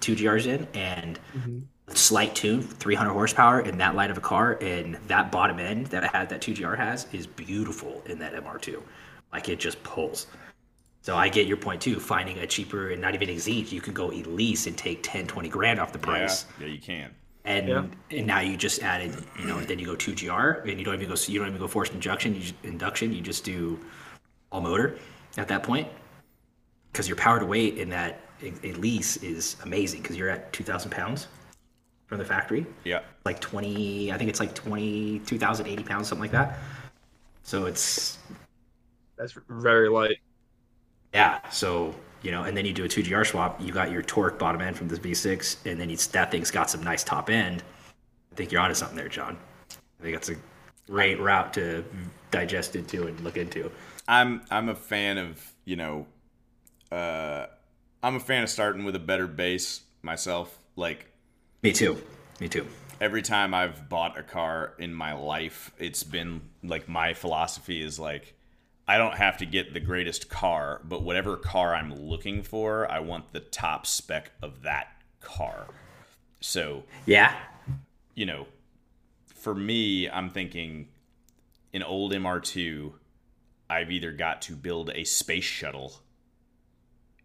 [0.00, 1.60] two GRs in and mm-hmm.
[1.92, 6.04] Slight tune, 300 horsepower in that light of a car, and that bottom end that
[6.04, 8.80] I had that two GR has is beautiful in that MR2.
[9.32, 10.26] Like it just pulls.
[11.02, 12.00] So I get your point too.
[12.00, 15.48] Finding a cheaper and not even Exige, you can go Elise and take 10, 20
[15.50, 16.46] grand off the price.
[16.58, 17.10] yeah, you can.
[17.44, 17.84] And Yeah.
[18.10, 20.94] and now you just added, you know, then you go two GR and you don't
[20.94, 22.34] even go you don't even go forced induction.
[22.34, 23.12] You just, induction.
[23.12, 23.78] You just do
[24.50, 24.96] all motor
[25.36, 25.86] at that point
[26.90, 28.20] because your power to weight in that
[28.62, 31.26] Elise is amazing because you're at two thousand pounds.
[32.06, 32.66] From the factory.
[32.84, 33.00] Yeah.
[33.24, 36.58] Like 20, I think it's like 22,080 pounds, something like that.
[37.42, 38.18] So it's,
[39.16, 40.18] That's very light.
[41.12, 41.40] yeah.
[41.50, 44.60] So, you know, and then you do a 2GR swap, you got your torque bottom
[44.60, 47.62] end from this V6, and then you, that thing's got some nice top end.
[48.32, 49.36] I think you're onto something there, John.
[50.00, 50.36] I think that's a
[50.90, 51.84] great route to
[52.30, 53.70] digest into and look into.
[54.08, 56.06] I'm I'm a fan of you know,
[56.90, 57.46] uh,
[58.02, 60.58] I'm a fan of starting with a better base myself.
[60.76, 61.06] Like
[61.64, 61.96] Me too.
[62.40, 62.66] Me too.
[63.00, 67.98] every time I've bought a car in my life, it's been like my philosophy is
[67.98, 68.34] like
[68.86, 72.98] I don't have to get the greatest car, but whatever car I'm looking for, I
[73.00, 74.88] want the top spec of that
[75.22, 75.66] car.
[76.42, 77.34] So, Yeah.
[78.14, 78.46] you know,
[79.34, 80.88] for me, I'm thinking
[81.72, 82.92] an old MR2,
[83.70, 85.94] I've either got to build a space shuttle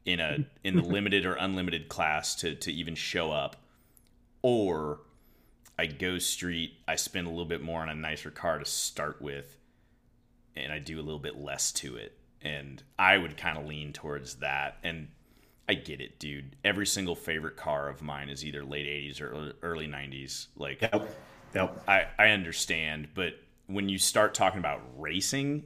[0.06, 3.58] in a in the limited or unlimited class to to even show up
[4.42, 5.02] or
[5.78, 9.22] I go street, I spend a little bit more on a nicer car to start
[9.22, 9.58] with
[10.56, 12.18] and I do a little bit less to it.
[12.42, 15.10] And I would kind of lean towards that and
[15.68, 16.56] I get it, dude.
[16.66, 20.48] Every single favorite car of mine is either late 80s or early 90s.
[20.58, 21.10] Like Yep.
[21.54, 21.84] Yep.
[21.88, 23.34] I, I understand, but
[23.68, 25.64] when you start talking about racing,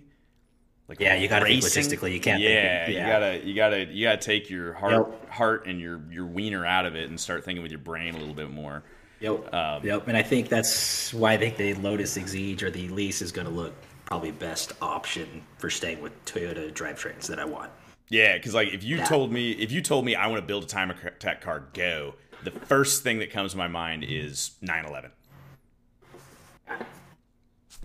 [0.88, 3.86] like Yeah, you gotta think racing, logistically, you can't think- Yeah, you gotta you gotta
[3.86, 5.30] you gotta take your heart Yep.
[5.30, 8.18] heart and your your wiener out of it and start thinking with your brain a
[8.18, 8.84] little bit more.
[9.20, 9.54] Yep.
[9.54, 10.08] Um, yep.
[10.08, 13.48] And I think that's why I think the Lotus Exige or the Lease is going
[13.48, 13.74] to look
[14.04, 17.72] probably best option for staying with Toyota drivetrains that I want.
[18.10, 19.06] Yeah, because like if you Yeah.
[19.06, 22.16] told me if you told me I want to build a time attack car, go.
[22.44, 25.12] The first thing that comes to my mind is 911.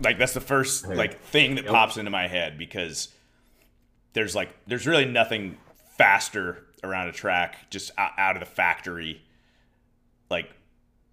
[0.01, 3.09] Like that's the first like thing that pops into my head because
[4.13, 5.57] there's like there's really nothing
[5.97, 9.21] faster around a track just out, of the factory.
[10.29, 10.49] Like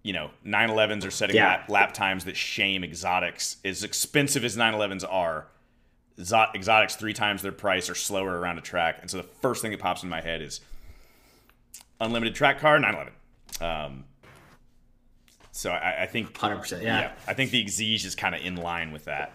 [0.03, 1.47] you know, 911s are setting Yeah.
[1.47, 3.57] lap, lap times that shame exotics.
[3.65, 5.47] As expensive as 911s are,
[6.17, 8.97] Exo- exotics three times their price are slower around a track.
[9.01, 10.61] And so the first thing that pops in my head is
[11.99, 13.13] unlimited track car 911.
[13.59, 14.05] Um,
[15.57, 16.83] so I, I think 100%.
[16.83, 17.13] Yeah.
[17.27, 19.31] I think the Exige is kind of in line with that.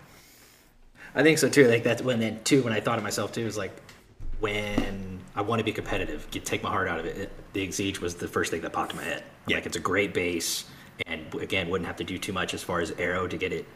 [1.17, 1.67] I think so too.
[1.67, 3.73] Like that's when then too when I thought of myself too is like
[4.39, 7.17] when I want to be competitive, get take my heart out of it.
[7.17, 9.25] it the Exige was the first thing that popped in my head.
[9.49, 9.57] Yeah.
[9.57, 10.67] Like it's a great base,
[11.07, 13.67] and again, wouldn't have to do too much as far as aero to get it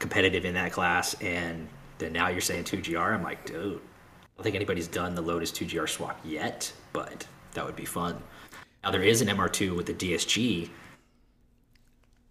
[0.00, 1.14] competitive in that class.
[1.22, 3.14] And then now you're saying 2GR.
[3.14, 3.78] I'm like, dude, I
[4.36, 8.20] don't think anybody's done the Lotus 2GR swap yet, but that would be fun.
[8.82, 10.68] Now there is an MR2 with the DSG.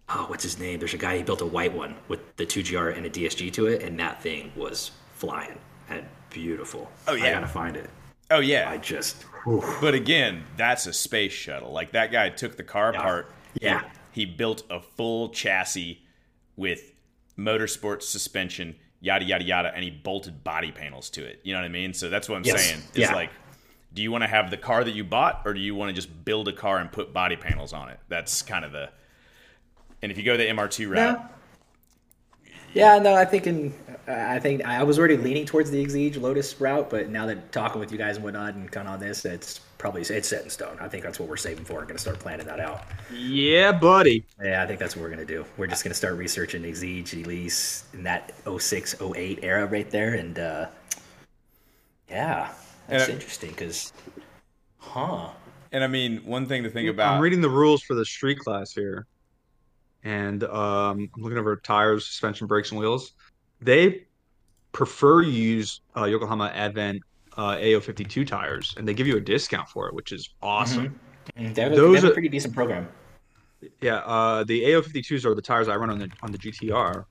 [0.08, 0.78] Oh, what's his name?
[0.78, 3.66] There's a guy he built a white one with the 2GR and a DSG to
[3.66, 6.90] it, and that thing was flying and beautiful.
[7.08, 7.88] Oh, yeah, I gotta find it.
[8.30, 9.24] Oh yeah, I just
[9.80, 11.70] But again, that's a space shuttle.
[11.72, 13.30] Like that guy took the car apart.
[13.60, 13.82] Yeah.
[14.12, 16.00] He built a full chassis
[16.56, 16.92] with
[17.38, 21.40] motorsport suspension, yada yada yada, and he bolted body panels to it.
[21.42, 21.92] You know what I mean?
[21.92, 22.64] So that's what I'm Yes.
[22.66, 22.80] saying.
[22.94, 23.14] Is Yeah.
[23.14, 23.30] like,
[23.92, 25.94] do you want to have the car that you bought, or do you want to
[25.94, 27.98] just build a car and put body panels on it?
[28.08, 28.90] That's kind of the.
[30.02, 31.28] And if you go the MR2 route, No.
[32.74, 33.74] Yeah, no, I think in
[34.06, 37.80] I think I was already leaning towards the Exige Lotus route, but now that talking
[37.80, 40.50] with you guys and whatnot and kind of on this, it's probably it's set in
[40.50, 40.78] stone.
[40.80, 41.74] I think that's what we're saving for.
[41.74, 42.84] We're gonna start planning that out.
[43.08, 44.26] Yeah, buddy.
[44.42, 45.44] Yeah, I think that's what we're gonna do.
[45.56, 50.38] We're just gonna start researching Exige, Elise in that 06, 08 era right there, and
[50.38, 50.66] uh,
[52.08, 52.52] yeah,
[52.88, 53.92] that's And interesting because,
[54.78, 55.30] huh?
[55.72, 57.14] and I mean, one thing to think about.
[57.14, 59.06] I'm reading the rules for the street class here,
[60.04, 63.12] and um, I'm looking over tires, suspension, brakes, and wheels.
[63.60, 64.06] They
[64.72, 67.00] prefer you use uh, Yokohama Advan
[67.36, 70.98] uh, AO52 tires, and they give you a discount for it, which is awesome.
[71.38, 72.88] Mm, They have, a, Those they have a are- pretty decent program.
[73.80, 77.04] Yeah, uh, the AO52s are the tires I run on the on the GTR,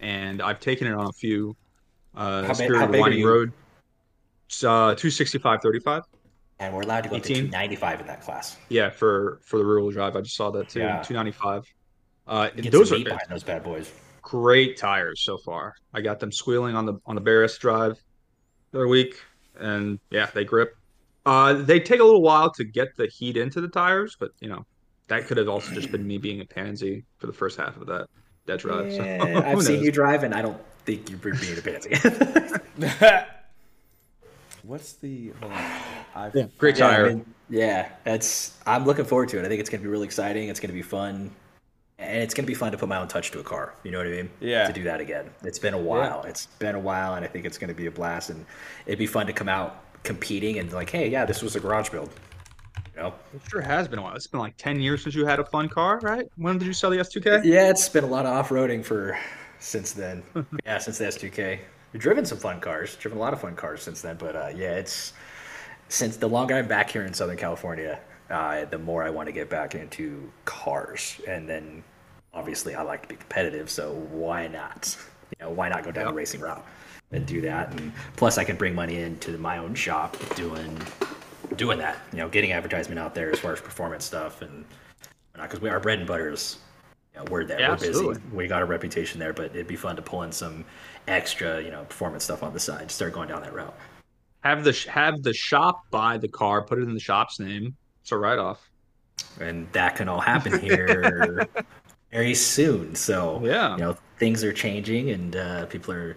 [0.00, 1.56] and I've taken it on a few.
[2.16, 3.24] Uh, How Spirit how big are Winding?
[3.24, 3.52] Road.
[4.48, 6.02] It's uh, 265 35.
[6.60, 8.56] And we're allowed to go up to 295 in that class.
[8.68, 10.80] Yeah, for for the rural drive, I just saw that too.
[10.80, 11.00] Yeah.
[11.02, 11.64] 295.
[12.26, 13.92] Uh, Get those some are meat behind those bad boys.
[14.22, 15.74] great tires so far.
[15.92, 18.02] I got them squealing on the on the Barris drive
[18.70, 19.16] the other week,
[19.58, 20.74] and yeah, they grip.
[21.26, 24.48] Uh, they take a little while to get the heat into the tires, but you
[24.48, 24.64] know
[25.08, 27.86] that could have also just been me being a pansy for the first half of
[27.86, 28.06] that
[28.46, 28.92] that drive.
[28.92, 31.94] so I've who seen you drive, and I don't think you're being a pansy.
[34.62, 35.32] What's the?
[35.40, 35.52] Hold.
[36.16, 37.06] I've, Yeah, great yeah, I tire.
[37.08, 38.56] mean, yeah, that's.
[38.66, 39.44] I'm looking forward to it.
[39.44, 40.48] I think it's going to be really exciting.
[40.48, 41.30] It's going to be fun,
[41.98, 43.74] and it's going to be fun to put my own touch to a car.
[43.84, 44.30] You know what I mean?
[44.40, 44.66] Yeah.
[44.66, 45.30] To do that again.
[45.42, 46.22] It's been a while.
[46.24, 48.30] It's been a while, and I think it's going to be a blast.
[48.30, 48.44] And
[48.86, 51.90] it'd be fun to come out competing and like, hey, yeah, this was a garage
[51.90, 52.10] build.
[52.94, 53.14] You know.
[53.34, 54.14] It sure has been a while.
[54.14, 56.26] It's been like ten years since you had a fun car, right?
[56.36, 57.44] When did you sell the S2K?
[57.44, 59.18] Yeah, it's been a lot of off roading for
[59.58, 60.22] since then.
[60.64, 61.58] yeah, since the S2K.
[61.92, 64.16] We've driven some fun cars, driven a lot of fun cars since then.
[64.16, 65.12] But uh, yeah, it's
[65.88, 68.00] since the longer I'm back here in Southern California,
[68.30, 71.20] uh, the more I want to get back into cars.
[71.28, 71.82] And then
[72.32, 74.96] obviously I like to be competitive, so why not?
[75.38, 76.64] You know, why not go down the racing route
[77.12, 77.72] and do that?
[77.72, 80.76] And plus, I can bring money into my own shop doing
[81.56, 81.98] doing that.
[82.12, 84.64] You know, getting advertisement out there as far as performance stuff and
[85.34, 86.58] because we our bread and butter is
[87.12, 87.60] you know, we're there.
[87.60, 88.20] Yeah, we're busy.
[88.32, 90.64] We got a reputation there, but it'd be fun to pull in some
[91.06, 92.90] extra, you know, performance stuff on the side.
[92.90, 93.74] Start going down that route.
[94.42, 97.76] Have the sh- have the shop buy the car, put it in the shop's name.
[98.04, 98.70] It's a write off.
[99.40, 101.48] and that can all happen here
[102.12, 102.94] very soon.
[102.94, 103.72] So Yeah.
[103.76, 106.14] you know things are changing and uh, people are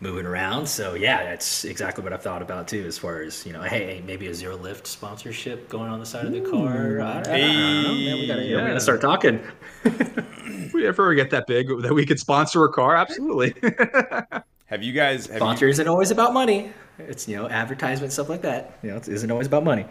[0.00, 0.66] moving around.
[0.66, 2.84] So yeah, that's exactly what I've thought about too.
[2.86, 6.24] As far as you know, hey, maybe a zero lift sponsorship going on the side
[6.24, 7.00] of the car.
[7.02, 8.18] I, I, I don't know, man.
[8.18, 9.40] We gotta, know, we gotta start talking.
[10.48, 13.54] If we ever get that big that we could sponsor a car, absolutely.
[14.66, 15.26] Have you guys?
[15.26, 16.72] Have you, Sponsor isn't always about money.
[16.98, 18.78] It's you know advertisement stuff like that.
[18.82, 19.86] You know, it isn't always about money.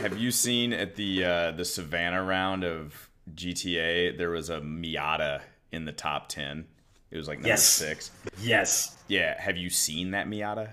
[0.00, 4.16] Have you seen at the uh, the Savannah round of GTA?
[4.18, 6.66] There was a Miata in the top ten.
[7.10, 7.62] It was like number Yes.
[7.64, 8.10] six.
[8.40, 9.40] Yes, Yeah.
[9.40, 10.70] Have you seen that Miata?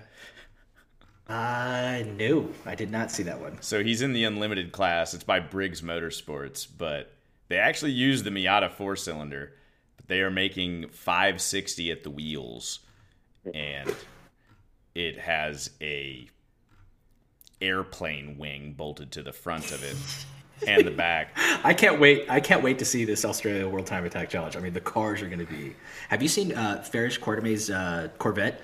[1.28, 2.52] I knew.
[2.66, 3.56] I did not see that one.
[3.62, 5.14] So he's in the unlimited class.
[5.14, 7.12] It's by Briggs Motorsports, but
[7.48, 9.54] they actually use the Miata four cylinder,
[9.96, 12.80] but they are making 560 at the wheels,
[13.52, 13.94] and
[14.94, 16.28] it has a
[17.60, 19.96] airplane wing bolted to the front of it
[20.66, 21.36] and the back.
[21.64, 22.26] I can't wait.
[22.28, 24.56] I can't wait to see this Australia World Time Attack Challenge.
[24.56, 25.74] I mean, the cars are going to be.
[26.08, 28.60] Have you seen uh, Farish Quartermay's uh, Corvette?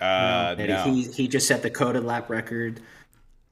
[0.00, 0.82] Uh, no.
[0.84, 2.80] He he just set the COTA lap record.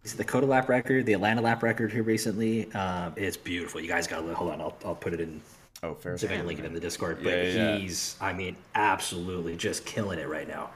[0.02, 2.70] He's the COTA lap record, the Atlanta lap record here recently.
[2.72, 3.80] Um, it's beautiful.
[3.80, 4.60] You guys got to hold on.
[4.60, 5.40] I'll, I'll put it in.
[5.82, 6.16] Oh, fair.
[6.16, 7.18] See if I can link it in the Discord.
[7.22, 7.76] But Yeah, yeah.
[7.76, 10.70] he's, I mean, absolutely just killing it right now.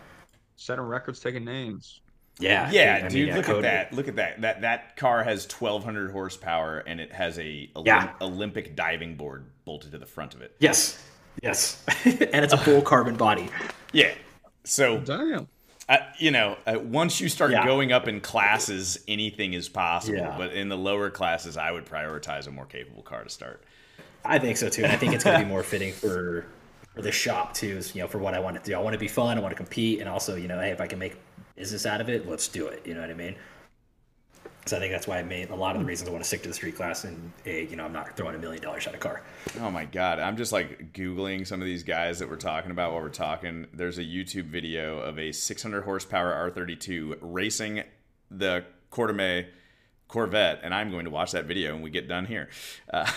[0.56, 2.00] Setting records, taking names.
[2.38, 3.92] Yeah, Yeah, I mean, dude, yeah, look at that.
[3.94, 4.40] Look at that.
[4.42, 8.12] That that car has 1200 horsepower and it has a Olymp- Yeah.
[8.20, 10.54] Olympic diving board bolted to the front of it.
[10.58, 11.02] Yes,
[11.42, 13.48] yes, and it's a full carbon body.
[13.92, 14.12] Yeah.
[14.64, 15.48] So Damn.
[15.88, 17.64] Uh, you know, uh, once you start Yeah.
[17.64, 20.18] going up in classes, anything is possible.
[20.18, 20.34] Yeah.
[20.36, 23.62] But in the lower classes, I would prioritize a more capable car to start.
[24.28, 26.46] I think so too, and I think it's going to be more fitting for
[26.94, 27.76] for the shop too.
[27.76, 28.76] Is you know for what I want to do.
[28.76, 29.38] I want to be fun.
[29.38, 31.16] I want to compete, and also you know, hey, if I can make
[31.54, 32.86] business out of it, let's do it.
[32.86, 33.36] You know what I mean?
[34.66, 36.28] So I think that's why I made a lot of the reasons I want to
[36.28, 38.86] stick to the street class, and hey, you know, I'm not throwing a million dollars
[38.88, 39.22] at a car.
[39.60, 42.92] Oh my god, I'm just like googling some of these guys that we're talking about
[42.92, 43.66] while we're talking.
[43.72, 47.84] There's a YouTube video of a 600 horsepower R32 racing
[48.28, 49.46] the Corteme
[50.08, 52.48] Corvette, and I'm going to watch that video when we get done here.
[52.92, 53.10] Uh,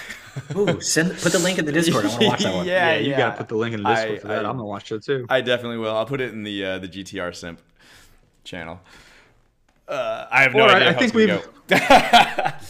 [0.56, 2.06] Ooh, send put the link in the Discord.
[2.06, 2.66] I want to watch that one.
[2.68, 4.46] Yeah, Yeah, you gotta put the link in the Discord I- for that.
[4.46, 5.26] I- I'm gonna watch it too.
[5.30, 5.96] I definitely will.
[5.96, 7.60] I'll put it in the uh, the GTR Simp
[8.44, 8.80] channel.
[9.88, 10.90] Uh, I have no All right, idea.
[10.90, 11.78] I how think it's gonna go.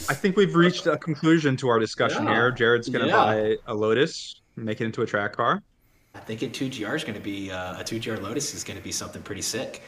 [0.09, 2.33] I think we've reached a conclusion to our discussion Yeah.
[2.33, 2.51] here.
[2.51, 3.15] Jared's gonna Yeah.
[3.15, 5.61] buy a Lotus, make it into a track car.
[6.15, 8.63] I think a two GR is going to be uh, a two GR Lotus is
[8.63, 9.83] going to be something pretty sick.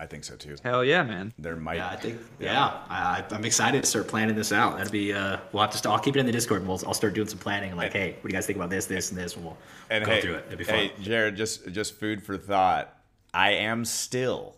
[0.00, 0.56] I think so too.
[0.62, 1.34] Hell yeah, man.
[1.38, 1.76] There might.
[1.76, 2.18] Yeah, I think.
[2.38, 4.78] Yeah, I, I'm excited to start planning this out.
[4.78, 5.12] That'd be.
[5.12, 5.76] Uh, we'll have to.
[5.78, 6.62] Start, I'll keep it in the Discord.
[6.62, 7.76] And we'll, I'll start doing some planning.
[7.76, 9.36] Like, hey, what do you guys think about this, this, and this?
[9.36, 9.58] And we'll
[9.90, 10.44] and go hey, through it.
[10.46, 10.74] It'd be fun.
[10.74, 12.96] hey, Jared, just just food for thought.
[13.34, 14.56] I am still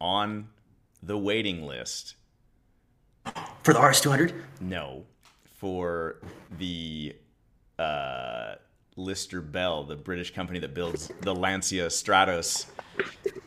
[0.00, 0.46] on
[1.02, 2.14] the waiting list.
[3.64, 4.32] For the RS200.
[4.60, 5.02] No,
[5.56, 6.20] for
[6.56, 7.16] the
[7.80, 8.54] uh,
[8.96, 12.66] Lister Bell, the British company that builds the Lancia Stratos.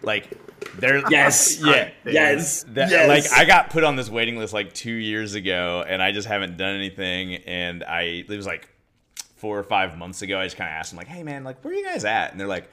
[0.02, 0.38] Like,
[0.78, 1.60] they're Yes.
[1.64, 2.64] yeah, Yes.
[2.70, 3.08] That, yes.
[3.08, 6.28] Like I got put on this waiting list like two years ago, and I just
[6.28, 7.36] haven't done anything.
[7.36, 8.68] And I it was like
[9.36, 10.40] four or five months ago.
[10.40, 12.32] I just kind of asked them like, "Hey man, like where are you guys at?"
[12.32, 12.70] And they're like,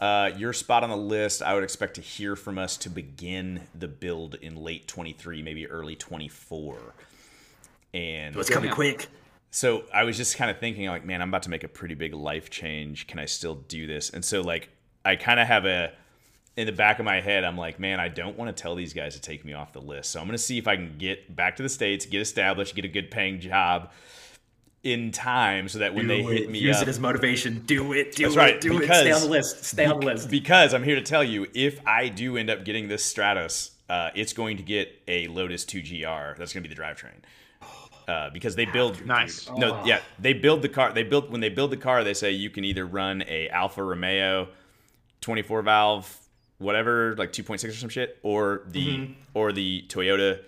[0.00, 1.42] uh, "Your spot on the list.
[1.42, 5.66] I would expect to hear from us to begin the build in late 23, maybe
[5.66, 6.78] early 24."
[7.92, 9.08] And It's coming quick.
[9.50, 11.94] so I was just kind of thinking, like, man, I'm about to make a pretty
[11.94, 13.06] big life change.
[13.08, 14.10] Can I still do this?
[14.10, 14.68] And so, like,
[15.04, 15.92] I kind of have a
[16.60, 18.92] in the back of my head, I'm like, man, I don't want to tell these
[18.92, 20.10] guys to take me off the list.
[20.10, 22.74] So I'm going to see if I can get back to the states, get established,
[22.74, 23.90] get a good paying job
[24.82, 27.62] in time, so that when they hit me Use up, it as motivation.
[27.64, 28.14] Do it.
[28.14, 28.38] Do That's it.
[28.38, 28.84] right, Do it.
[28.84, 29.64] Stay on because- the list.
[29.64, 30.30] Stay on the list.
[30.30, 34.10] because I'm here to tell you, if I do end up getting this Stratos, uh,
[34.14, 36.36] it's going to get a Lotus 2GR.
[36.36, 37.20] That's going to be the drivetrain.
[38.06, 39.48] Uh, because they build Nice.
[39.56, 40.92] No, yeah, they build the car.
[40.92, 42.04] They build when they build the car.
[42.04, 44.48] They say you can either run a Alfa Romeo,
[45.20, 46.16] 24 valve,
[46.60, 50.38] whatever, like 2.6 or some shit, or the or the Toyota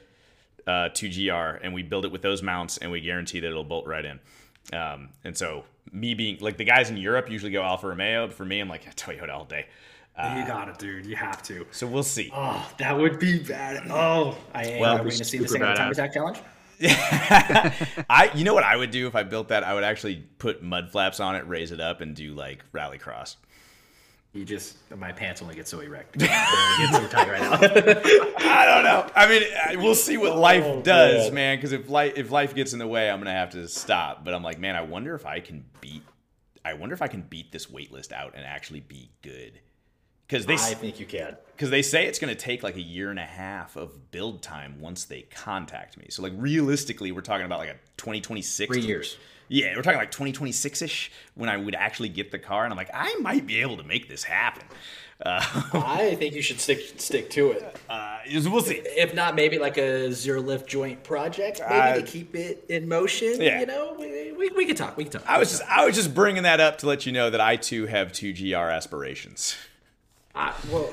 [0.66, 3.86] uh, 2GR and we build it with those mounts and we guarantee that it'll bolt
[3.86, 4.20] right in.
[4.72, 8.36] Um, and so me being like the guys in Europe usually go Alfa Romeo, but
[8.36, 9.66] for me, I'm like Toyota all day.
[10.16, 11.04] you got it, dude.
[11.06, 11.66] You have to.
[11.72, 12.30] So we'll see.
[12.32, 13.90] Oh, that would be bad.
[13.90, 15.00] Oh, I Well, am.
[15.00, 16.38] Are we going to see the same time attack challenge?
[16.84, 19.64] I, you know what I would do if I built that?
[19.64, 23.36] I would actually put mud flaps on it, raise it up, and do like rallycross.
[24.35, 26.18] You just my pants only get so erect.
[26.18, 27.59] they get so tight right now.
[27.61, 29.07] I don't know.
[29.14, 31.35] I mean, we'll see what oh, life Oh, does, man.
[31.35, 31.57] man.
[31.59, 34.24] Because if life if life gets in the way, I'm gonna have to stop.
[34.24, 36.03] But I'm like, man, I wonder if I can beat.
[36.64, 39.61] I wonder if I can beat this wait list out and actually be good.
[40.26, 41.37] Because they I think you can.
[41.55, 44.41] because they say it's going to take like a year and a half of build
[44.41, 46.07] time once they contact me.
[46.09, 48.72] So like realistically, we're talking about like a 2026.
[48.72, 49.18] Three years.
[49.49, 52.76] Yeah, we're talking like 2026 ish when I would actually get the car, and I'm
[52.76, 54.62] like, I might be able to make this happen.
[55.24, 55.40] Uh,
[55.74, 57.76] I think you should stick stick to it.
[57.88, 58.80] uh, we'll see.
[58.84, 62.88] If not, maybe like a zero lift joint project, maybe Uh, to keep it in
[62.88, 63.40] motion.
[63.40, 63.61] yeah.
[63.61, 64.97] You know, we, we, we can talk.
[64.97, 65.24] We can talk.
[65.28, 67.57] I was just I was just bringing that up to let you know that I
[67.57, 69.55] too have two GR aspirations.
[70.34, 70.90] Uh, well,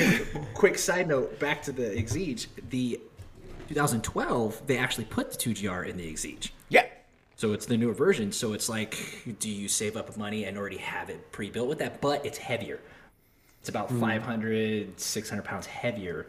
[0.54, 2.46] quick side note back to the Exige.
[2.68, 3.00] The
[3.68, 6.50] 2012, they actually put the 2GR in the Exige.
[6.68, 6.84] Yeah.
[7.42, 8.30] So it's the newer version.
[8.30, 8.96] So it's like,
[9.40, 12.00] do you save up money and already have it pre-built with that?
[12.00, 12.78] But it's heavier.
[13.58, 13.98] It's about hmm.
[13.98, 16.28] 500, 600 pounds heavier.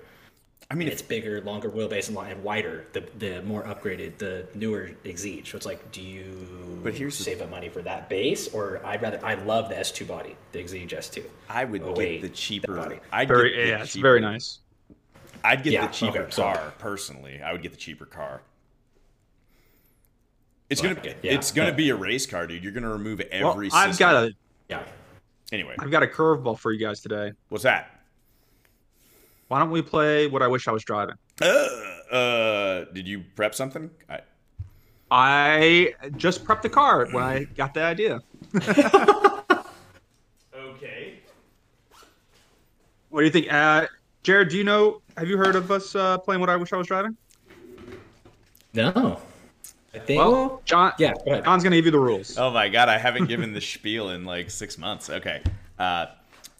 [0.71, 2.87] I mean, It's bigger, longer wheelbase, and, lo- and wider.
[2.93, 5.45] The the more upgraded, the newer Exige.
[5.45, 8.83] So it's like, do you But here's the- save up money for that base, or
[8.83, 11.23] I'd rather I love the S2 body, the Exige S2.
[11.47, 12.73] I would Oh, get wait, the cheaper.
[12.75, 12.99] body.
[13.11, 14.57] I'd Very get the yeah, it's cheaper- very nice.
[15.43, 17.39] I'd get Yeah, the cheaper okay, so- car personally.
[17.39, 18.41] I would get the cheaper car.
[20.73, 22.63] It's gonna Okay, yeah, it's gonna but- be a race car, dude.
[22.63, 23.69] You're gonna remove Well, every.
[23.71, 24.09] I've system.
[24.11, 24.33] got a
[24.69, 24.83] Yeah.
[25.51, 25.75] anyway.
[25.79, 27.31] I've got a curveball for you guys today.
[27.49, 28.01] What's that?
[29.49, 31.15] Why don't we play what I wish I was driving?
[31.41, 31.45] Uh,
[32.11, 33.89] uh, did you prep something?
[34.09, 34.19] I,
[35.11, 38.19] I just prepped the car when I got the idea.
[40.55, 41.19] okay.
[43.09, 43.85] What do you think, uh,
[44.23, 44.49] Jared?
[44.49, 45.01] Do you know?
[45.17, 47.15] Have you heard of us uh, playing what I wish I was driving?
[48.73, 49.19] No.
[49.93, 50.19] I think.
[50.19, 50.93] Well, John.
[50.97, 51.45] yeah, go ahead.
[51.45, 52.37] John's gonna give you the rules.
[52.37, 55.09] Oh my god, I haven't given the spiel in like six months.
[55.09, 55.41] Okay.
[55.77, 56.07] Uh,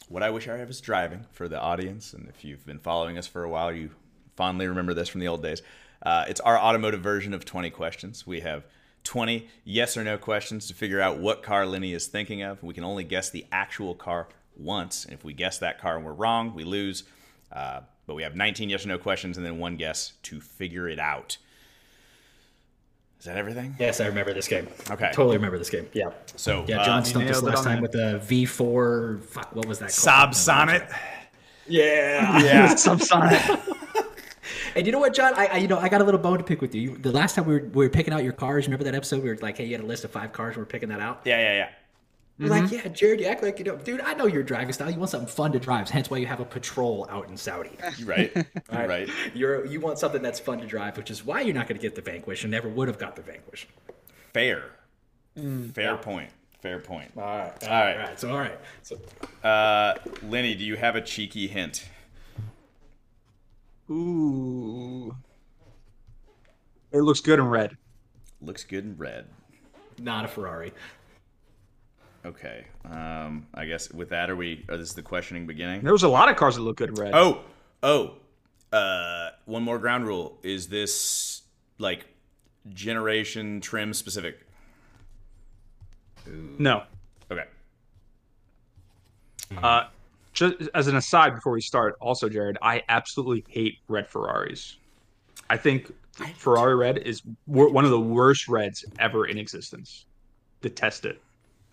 [0.10, 3.26] what I wish I was driving for the audience, and if you've been following us
[3.26, 3.90] for a while, you
[4.36, 5.62] fondly remember this from the old days.
[6.04, 8.28] Uh, it's our automotive version of 20 questions.
[8.28, 8.66] We have
[9.06, 12.62] 20 yes or no questions to figure out what car Lenny is thinking of.
[12.62, 14.28] We can only guess the actual car
[14.58, 15.06] once.
[15.06, 17.04] And if we guess that car and we're wrong, we lose.
[17.52, 20.90] Uh, but we have 19 yes or no questions and then one guess to figure
[20.90, 21.38] it out.
[23.24, 23.74] Is that everything?
[23.80, 24.68] Yes, I remember this game.
[24.92, 25.10] Okay.
[25.14, 25.88] Totally remember this game.
[25.94, 26.10] Yeah.
[26.36, 29.24] So, Yeah, uh, John stumped us last time with the V4.
[29.24, 29.90] Fuck, what was that?
[29.92, 30.32] Saab?
[30.32, 30.92] Sonett.
[31.66, 32.44] Yeah.
[32.44, 32.74] Yeah.
[32.74, 33.62] Subsonic.
[34.76, 35.34] And you know what, John?
[35.36, 36.82] I, I you know I got a little bone to pick with you.
[36.82, 36.98] you.
[36.98, 39.24] The last time we were, we were picking out your cars, remember that episode?
[39.24, 40.58] We were like, hey, you had a list of five cars.
[40.58, 41.22] We are picking that out.
[41.24, 41.70] Yeah, yeah, yeah.
[42.40, 44.02] You're like, yeah, Jared, you act like you know, dude.
[44.02, 44.90] I know your driving style.
[44.90, 45.90] You want something fun to drive.
[45.90, 47.70] Hence why you have a patrol out in Saudi.
[47.98, 48.32] You're right.
[48.72, 49.10] You're right.
[49.36, 51.82] You're you want something that's fun to drive, which is why you're not going to
[51.82, 53.68] get the Vanquish and never would have got the Vanquish.
[54.34, 54.64] Fair.
[55.74, 56.32] Fair point.
[56.62, 57.12] Fair point.
[57.16, 57.94] All right, All right.
[57.98, 58.20] all right.
[58.20, 58.60] So all right.
[58.82, 58.98] So
[59.44, 61.88] Uh, Lenny, do you have a cheeky hint?
[63.90, 65.16] Ooh.
[66.92, 67.78] It looks good in red.
[68.42, 69.26] Looks good in red.
[70.00, 70.72] not a Ferrari.
[72.26, 72.66] Okay.
[72.86, 74.66] Um, I guess with that, are we?
[74.70, 75.82] Are this the questioning beginning?
[75.82, 77.14] There was a lot of cars that look good in red.
[77.14, 77.42] Oh,
[77.82, 78.16] oh.
[78.72, 80.38] Uh, one more ground rule.
[80.42, 81.44] Is this
[81.80, 82.06] like
[82.74, 84.40] generation trim specific?
[86.26, 86.84] No.
[87.30, 87.44] Okay.
[89.62, 89.84] Uh,
[90.32, 94.78] just as an aside before we start, also, Jared, I absolutely hate red Ferraris.
[95.50, 95.94] I think
[96.38, 100.06] Ferrari red is one of the worst reds ever in existence.
[100.62, 101.22] Detest it.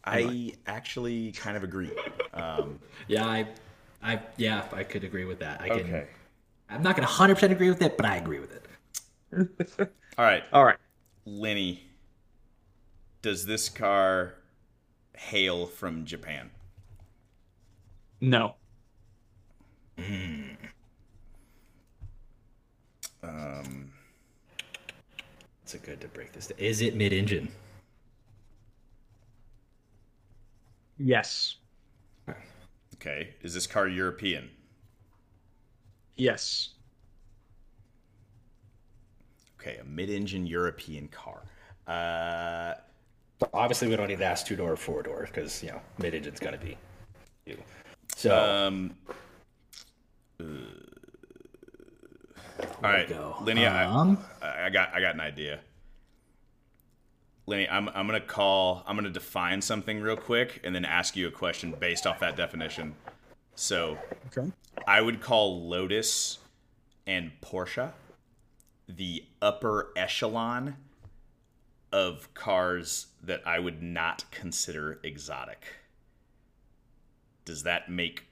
[0.04, 1.90] I actually kind of agree.
[2.32, 2.78] Um,
[3.08, 3.46] Yeah, I,
[4.02, 5.60] I yeah, I could agree with that.
[5.60, 5.80] I can.
[5.80, 6.06] okay.
[6.68, 9.90] I'm not going to 100 percent agree with it, but I agree with it.
[10.18, 10.42] All right.
[10.52, 10.78] All right.
[11.26, 11.82] Lenny,
[13.22, 14.34] does this car
[15.16, 16.50] hail from Japan?
[18.20, 18.54] No.
[23.22, 23.92] Um,
[25.62, 26.46] It's a good to break this.
[26.48, 26.58] down.
[26.58, 27.50] Is it mid-engine?
[31.02, 31.56] Yes.
[32.94, 33.30] okay.
[33.42, 34.50] Is this car European?
[36.16, 36.70] Yes.
[39.58, 41.42] Okay, a mid-engine European car.
[41.86, 42.74] Uh,
[43.54, 46.40] Obviously, we don't need to ask two door or four door because you know mid-engine's
[46.40, 46.76] going to be
[47.46, 47.56] you.
[48.14, 48.94] So um,
[50.38, 50.46] All
[52.82, 53.36] right, go.
[53.40, 55.60] Lenny, Um, I, I got I got an idea.
[57.50, 58.84] Lenny, I'm I'm gonna call.
[58.86, 62.36] I'm gonna define something real quick, and then ask you a question based off that
[62.36, 62.94] definition.
[63.56, 63.98] So,
[64.28, 64.50] Okay.
[64.86, 66.38] I would call Lotus
[67.08, 67.92] and Porsche
[68.88, 70.76] the upper echelon
[71.92, 75.64] of cars that I would not consider exotic.
[77.44, 78.26] Does that make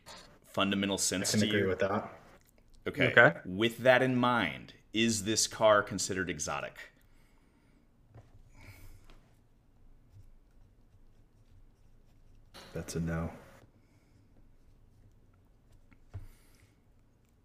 [0.46, 1.68] fundamental sense I can to agree you?
[1.68, 2.08] with that.
[2.86, 3.08] Okay.
[3.08, 3.34] Okay.
[3.44, 6.74] With that in mind, is this car considered exotic?
[12.78, 13.28] That's a no.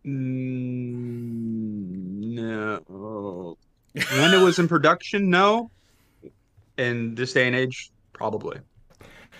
[0.05, 3.57] Mm, no.
[3.93, 5.71] When it was in production, no.
[6.77, 8.59] In this day and age, probably.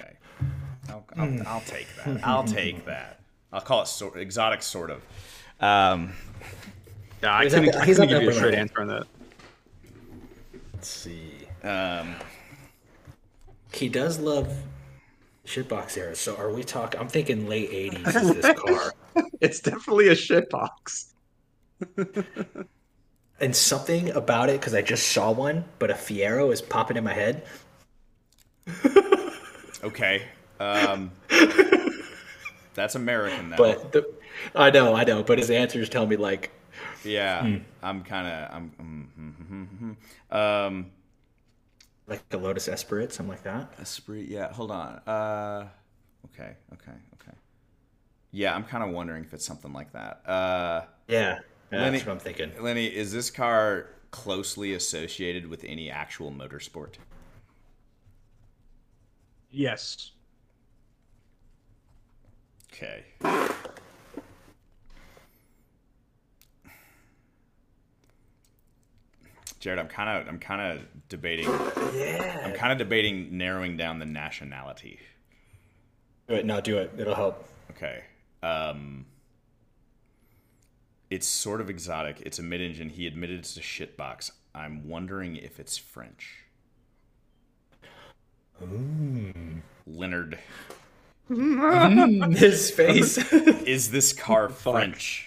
[0.02, 0.14] Okay.
[0.90, 2.28] I'll, I'll, I'll take that.
[2.28, 3.20] I'll take that.
[3.52, 5.04] I'll call it sort exotic, sort of.
[5.60, 6.14] Um,
[7.22, 9.04] Yeah, I He's couldn't, up- I couldn't give you a straight answer on that.
[10.74, 11.34] Let's see.
[11.64, 12.16] um,
[13.72, 14.56] He does love
[15.46, 16.16] shitbox era.
[16.16, 17.00] So are we talking?
[17.00, 18.94] I'm thinking late '80s is this car,
[19.42, 21.12] It's definitely a shitbox.
[23.40, 27.04] and something about it because I just saw one, but a Fiero is popping in
[27.04, 27.44] my head.
[29.84, 30.24] okay.
[30.60, 31.12] Um,
[32.74, 33.58] that's American now.
[33.58, 34.14] But the,
[34.56, 36.52] I know, I know, but his answers tell me like
[37.04, 38.56] yeah, I'm kind of.
[38.56, 38.72] I'm.
[38.80, 39.96] mm, mm, mm,
[40.32, 40.92] mm, um,
[42.08, 43.74] like a Lotus Esprit, something like that.
[43.80, 44.28] Esprit.
[44.28, 44.52] Yeah.
[44.54, 44.96] Hold on.
[45.08, 45.68] Uh,
[46.34, 46.56] okay.
[46.74, 46.92] Okay.
[47.16, 47.38] Okay.
[48.32, 50.22] Yeah, I'm kind of wondering if it's something like that.
[50.28, 51.40] Uh, Yeah,
[51.72, 52.52] yeah Lenny- that's what I'm thinking.
[52.60, 56.96] Lenny, is this car closely associated with any actual motorsport?
[59.52, 60.12] Yes.
[62.74, 63.04] Okay.
[69.64, 72.42] Jared, I'm kind of I'm kind of debating Yeah.
[72.44, 75.00] I'm kind of debating narrowing down the nationality.
[76.28, 76.46] Do it.
[76.46, 76.92] No, do it.
[76.98, 77.48] It'll help.
[77.72, 78.04] Okay.
[78.44, 79.06] Um
[81.10, 82.22] It's sort of exotic.
[82.26, 82.90] It's a mid-engine.
[82.90, 84.32] He admitted it's a shitbox.
[84.54, 86.40] I'm wondering if it's French.
[89.88, 90.40] Leonard,
[91.30, 93.18] His face.
[93.32, 95.26] is this car French?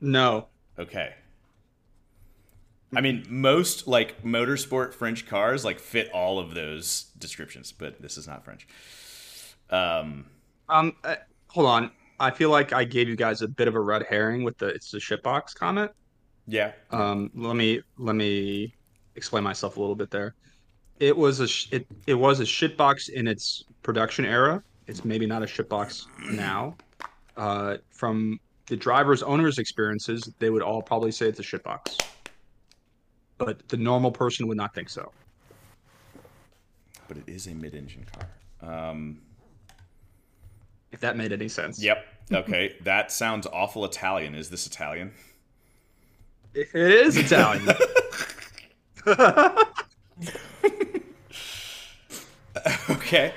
[0.00, 0.46] No.
[0.78, 1.14] Okay.
[2.94, 8.18] I mean, most like motorsport French cars like fit all of those descriptions, but this
[8.18, 8.66] is not French.
[9.70, 10.26] Um,
[10.68, 11.16] Um, uh,
[11.48, 11.90] hold on.
[12.18, 14.66] I feel like I gave you guys a bit of a red herring with the
[14.66, 15.90] it's the shitbox comment.
[16.46, 16.72] yeah.
[16.90, 18.74] Um, let me let me
[19.14, 20.34] explain myself a little bit there.
[20.98, 24.62] It was a sh- it, it was a shitbox in its production era.
[24.86, 26.76] It's maybe not a shitbox now.
[27.36, 31.98] Uh, from the driver's owners' experiences, they would all probably say it's a shitbox.
[33.40, 35.10] But the normal person would not think so.
[37.08, 38.28] But it is a mid-engine car.
[38.90, 39.20] Um,
[40.92, 41.82] If that made any sense.
[41.82, 42.04] yep.
[42.32, 44.34] Okay, that sounds awful Italian.
[44.34, 45.12] Is this Italian?
[46.54, 47.68] It is Italian.
[52.90, 53.32] Okay.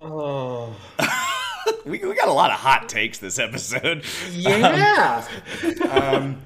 [0.00, 0.74] Oh.
[1.84, 4.04] we, we got a lot of hot takes this episode.
[4.32, 5.26] yeah.
[5.90, 6.40] Um,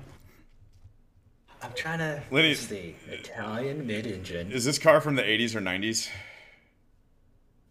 [1.62, 2.22] I'm trying to.
[2.30, 2.96] Lenny- Let's see.
[3.08, 4.50] Italian mid-engine.
[4.52, 6.08] is this car from the 80s or 90s?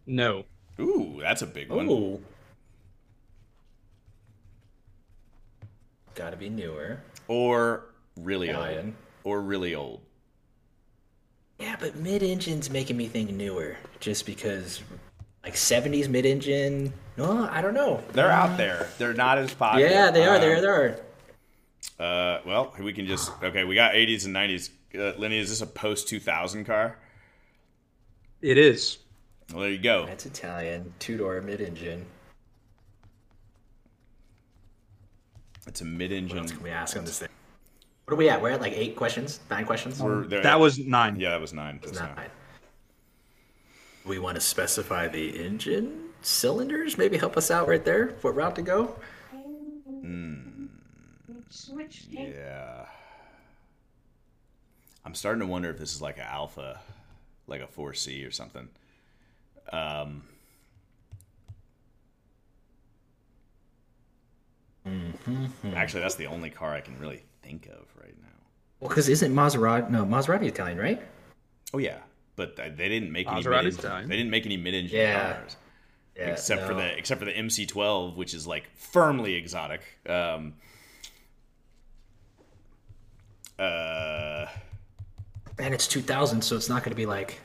[0.05, 0.45] no.
[0.79, 1.87] Ooh, that's a big one.
[1.89, 2.19] Ooh.
[6.15, 6.99] Gotta be newer.
[7.27, 7.85] Or
[8.17, 8.93] really old.
[9.23, 10.01] Or really old.
[11.59, 14.81] Yeah, but mid-engine's making me think newer, just because,
[15.43, 16.91] like 70s mid-engine.
[17.17, 18.01] No, I don't know.
[18.13, 18.89] They're out there.
[18.97, 19.87] They're not as popular.
[19.87, 20.35] Yeah, they are.
[20.35, 20.99] Um, They are.
[22.01, 22.37] They are.
[22.37, 23.63] Uh, well, we can just okay.
[23.63, 24.69] We got 80s and 90s.
[24.93, 26.97] Uh, Lenny, is this a post 2000 car?
[28.41, 28.97] It is.
[29.51, 30.05] Well, there you go.
[30.07, 32.05] That's Italian, two-door mid-engine.
[35.67, 36.47] It's a What else mid-engine.
[36.47, 37.29] can we ask on this thing?
[38.05, 38.41] What are we at?
[38.41, 40.01] We're at like eight questions, nine questions.
[40.01, 41.17] We're there- That was nine.
[41.19, 41.79] yeah, that was nine.
[41.81, 42.23] just Not now.
[42.23, 42.31] nine.
[44.05, 46.97] We want to specify the engine cylinders.
[46.97, 48.07] Maybe help us out right there.
[48.21, 48.99] What route to go?
[51.51, 52.33] Switch tape.
[52.35, 52.85] Yeah.
[55.05, 56.79] I'm starting to wonder if this is like an Alfa,
[57.47, 58.67] like a 4C or something.
[59.71, 60.23] Um.
[65.75, 68.27] Actually, that's the only car I can really think of right now.
[68.79, 69.89] Well, because isn't Maserati?
[69.89, 71.01] No, Maserati Italian, right?
[71.73, 71.97] Oh yeah,
[72.35, 74.09] but they didn't make any Maserati's mid-engine, Italian.
[74.09, 75.33] they didn't make any mid-engine Yeah.
[75.33, 75.55] cars
[76.17, 76.25] Yeah.
[76.31, 79.81] except for the except for the MC12, which is like firmly exotic.
[80.07, 80.55] Um,
[83.61, 84.47] Uh,
[85.59, 87.39] And it's 2000, so it's not going to be like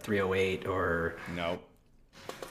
[0.00, 1.58] 308 or no.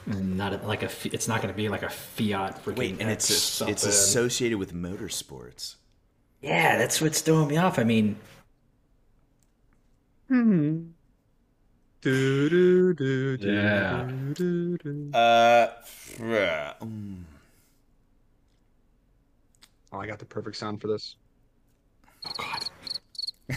[0.07, 0.89] not like a.
[1.05, 2.77] It's not going to be like a Fiat freaking.
[2.77, 5.75] Wait, and X it's it's associated with motorsports.
[6.41, 7.77] Yeah, that's what's throwing me off.
[7.77, 8.15] I mean,
[10.27, 10.87] hmm.
[12.01, 14.09] Do, do, do, do, Yeah.
[14.33, 15.11] do, do, do.
[15.15, 15.67] Uh,
[16.19, 17.21] yeah, mm.
[19.93, 21.17] Oh, I got the perfect sound for this.
[22.25, 22.69] Oh God.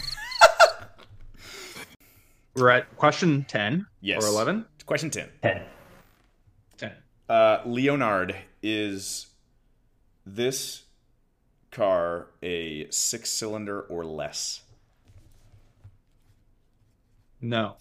[2.55, 4.23] We're at question 10 Yes.
[4.23, 4.65] or 11?
[4.85, 5.29] question ten.
[5.41, 5.61] 10.
[6.77, 6.91] 10.
[7.27, 9.27] Uh, Leonard is
[10.25, 10.83] this
[11.71, 14.61] car a six cylinder or less?
[17.41, 17.75] No.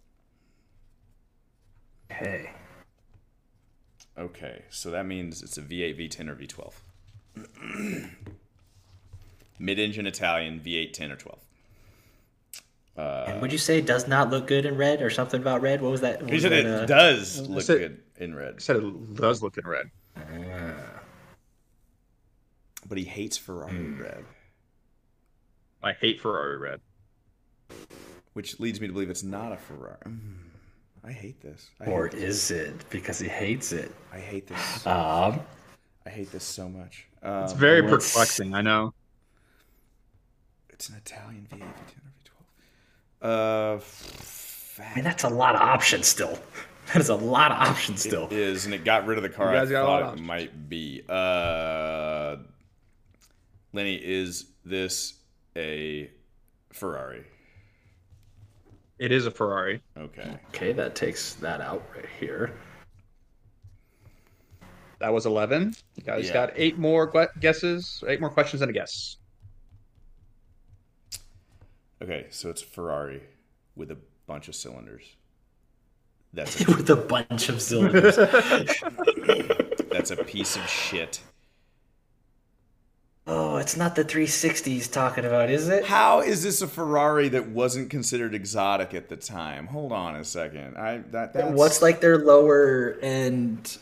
[2.10, 2.50] Hey.
[4.18, 6.72] Okay, so that means it's a V8, V10, or V12.
[9.58, 11.38] Mid-engine Italian V8, 10, or 12.
[12.96, 15.80] And would you say it does not look good in red or something about red?
[15.82, 16.20] What was that?
[16.20, 18.76] What He was said that, it uh, does look said- good in red, I said
[18.76, 19.90] it does look in red.
[22.88, 24.00] but he hates Ferrari Hmm.
[24.02, 24.24] red,
[25.82, 26.80] I hate Ferrari red.
[28.34, 29.96] which leads me to believe it's not a Ferrari.
[30.06, 30.34] Mm,
[31.04, 31.70] I hate this.
[31.80, 33.94] I Or hate, is it because he hates it?
[34.12, 34.84] I hate this.
[34.86, 35.40] Um,
[36.04, 37.06] I hate this so much.
[37.22, 38.92] Um, It's very perplexing, I know.
[40.68, 42.23] It's an Italian V8, V10, or V12.
[43.24, 43.80] Uh,
[44.80, 46.38] I mean, that's a lot of options still.
[46.92, 48.26] That is a lot of options still.
[48.26, 50.02] It is, and it got rid of the car You I guys got a lot
[50.02, 51.00] thought of it might be.
[51.08, 52.36] Uh,
[53.72, 55.14] Lenny, is this
[55.56, 56.10] a
[56.74, 57.24] Ferrari?
[58.98, 59.80] It is a Ferrari.
[59.96, 60.36] Okay.
[60.50, 62.52] Okay, that takes that out right here.
[64.98, 65.74] That was 11.
[65.96, 66.34] You guys Yeah.
[66.34, 67.10] got eight more
[67.40, 69.16] guesses, eight more questions and a guess.
[72.04, 73.22] Okay, so it's Ferrari
[73.74, 75.16] with a bunch of cylinders.
[76.34, 78.16] That's a, With a bunch of cylinders.
[79.90, 81.22] that's a piece of shit.
[83.26, 85.86] oh, it's not the 360 he's talking about, is it?
[85.86, 89.68] How is this a Ferrari that wasn't considered exotic at the time?
[89.68, 90.76] Hold on a second.
[90.76, 93.78] I that that's, What's like their lower end?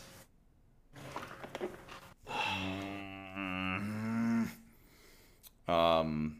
[5.67, 6.37] um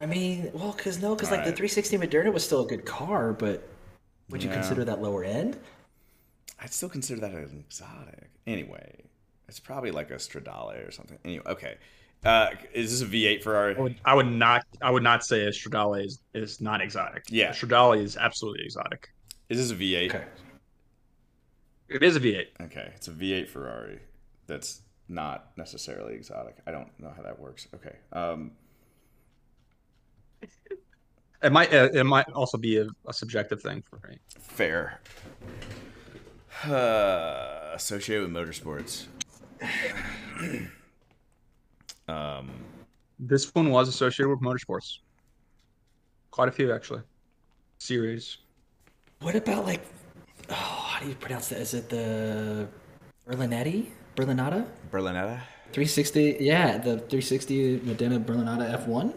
[0.00, 3.32] I mean, well, because no, because like the 360 Modena was still a good car,
[3.32, 3.68] but
[4.30, 4.54] would you Yeah.
[4.56, 5.58] consider that lower end?
[6.60, 8.30] I'd still consider that an exotic.
[8.46, 9.04] Anyway,
[9.48, 11.18] it's probably like a Stradale or something.
[11.24, 11.76] Anyway, okay.
[12.24, 13.76] Uh, is this a V8 Ferrari?
[13.76, 14.64] I would, I would not.
[14.82, 17.24] I would not say a Stradale is, is not exotic.
[17.28, 17.50] Yeah.
[17.50, 19.10] a Stradale is absolutely exotic.
[19.48, 20.14] Is this a V8?
[20.14, 20.24] Okay.
[21.88, 22.46] It is a V8.
[22.62, 24.00] Okay, it's a V8 Ferrari.
[24.46, 26.56] That's not necessarily exotic.
[26.66, 27.66] I don't know how that works.
[27.74, 27.96] Okay.
[28.12, 28.50] Um,
[31.42, 31.72] It might.
[31.72, 34.18] Uh, it might also be a, a subjective thing for me.
[34.38, 35.00] fair.
[36.64, 39.06] Uh, associated with motorsports.
[42.08, 42.50] um,
[43.18, 44.98] This one was associated with motorsports.
[46.30, 47.02] Quite a few actually.
[47.78, 48.38] Series.
[49.20, 49.82] What about like,
[50.50, 51.60] oh, how do you pronounce that?
[51.60, 52.66] Is it the
[53.28, 53.86] Berlinetti?
[54.16, 54.66] Berlinata?
[54.90, 55.40] Berlinetta.
[55.72, 56.38] 360?
[56.40, 59.14] Yeah, the 360 Modena Berlinata F1.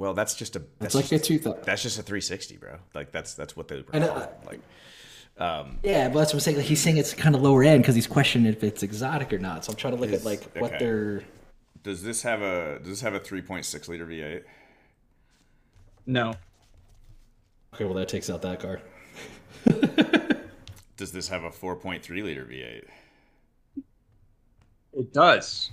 [0.00, 0.60] Well, that's just a.
[0.60, 1.62] It's That's like a just, 2000.
[1.62, 2.78] that's just a 360, bro.
[2.94, 4.08] Like that's that's what they were I know.
[4.08, 4.28] called.
[4.46, 4.60] Like,
[5.36, 6.56] um, Yeah, but that's what I'm saying.
[6.56, 9.38] Like, he's saying it's kind of lower end because he's questioning if it's exotic or
[9.38, 9.66] not.
[9.66, 10.78] So I'm trying to look Is- at like what okay.
[10.82, 11.22] they're.
[11.82, 14.42] does this have a does this have a 3.6 liter V8?
[16.06, 16.32] No.
[17.74, 18.80] Okay, well that takes out that car.
[20.96, 22.84] Does this have a 4.3 liter V8?
[24.94, 25.70] It does.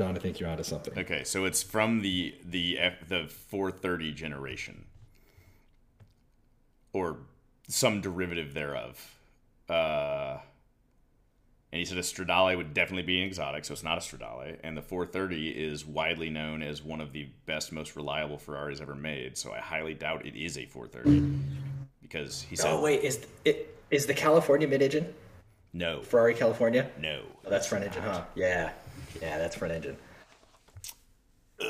[0.00, 0.98] John, I think you're onto something.
[0.98, 4.86] Okay, so it's from the the F, the 430 generation,
[6.94, 7.18] or
[7.68, 9.18] some derivative thereof.
[9.68, 10.38] Uh,
[11.70, 14.56] and he said a Stradale would definitely be an exotic, so it's not a Stradale.
[14.64, 18.94] And the 430 is widely known as one of the best, most reliable Ferraris ever
[18.94, 19.36] made.
[19.36, 21.38] So I highly doubt it is a 430
[22.00, 25.12] because he said Oh wait, is it is the California mid engine
[25.72, 26.90] no, Ferrari California?
[27.00, 27.22] no.
[27.44, 28.24] Oh, that's front engine, huh?
[28.34, 28.70] Yeah,
[29.20, 29.96] yeah, that's front engine.
[31.60, 31.64] Uh,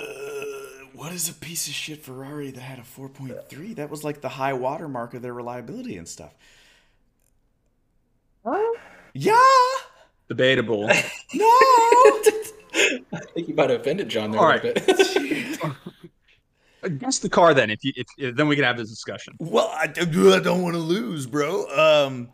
[0.93, 3.75] what is a piece of shit Ferrari that had a 4.3?
[3.77, 6.35] That was like the high water mark of their reliability and stuff.
[8.45, 8.75] Huh?
[9.15, 9.39] Yeah.
[10.29, 10.91] Debatable.
[11.33, 11.47] No.
[13.13, 14.85] I think you might have offended John there All a bit.
[16.99, 17.71] Guess the car then.
[17.71, 19.37] If you, if, if then we can have this discussion.
[19.39, 21.67] well, I, I don't want to lose, bro.
[21.69, 22.29] Um.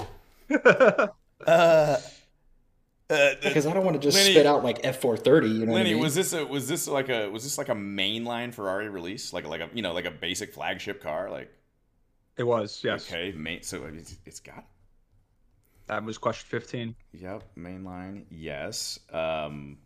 [1.44, 1.96] Uh.
[3.08, 5.48] Uh, Because I don't want to just Lenny- spit out like F four thirty.
[5.48, 5.98] You know what I mean?
[6.00, 9.46] was this a was this like a was this like a mainline Ferrari release, like
[9.46, 11.52] like a you know like a basic flagship car, like
[12.36, 13.06] It was, yes.
[13.08, 14.64] okay, main, so it's, it's got
[15.86, 16.96] That was question 15.
[17.12, 18.24] Yep, mainline.
[18.30, 18.98] Yes.
[19.12, 19.78] Um,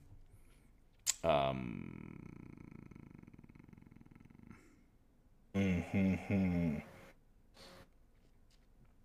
[1.22, 2.16] um,
[5.54, 6.76] Mm-hmm.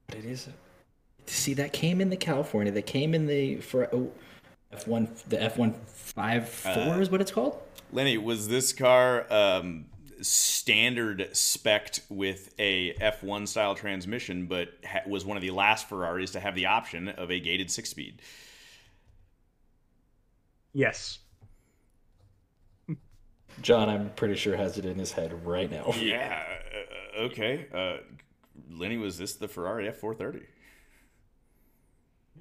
[0.07, 0.47] But it is.
[1.27, 2.71] See, that came in the California.
[2.71, 4.11] That came in the for oh,
[4.71, 5.09] F one.
[5.29, 7.59] The F one five four is what it's called.
[7.91, 9.85] Lenny, was this car um,
[10.21, 16.31] standard spec'd with a F1 style transmission, but ha- was one of the last Ferraris
[16.31, 18.21] to have the option of a gated six speed?
[20.73, 21.19] Yes.
[23.61, 25.93] John, I'm pretty sure has it in his head right now.
[25.97, 26.43] Yeah.
[27.17, 27.67] Uh, okay.
[27.73, 27.97] Uh,
[28.69, 30.43] Lenny, was this the Ferrari F430?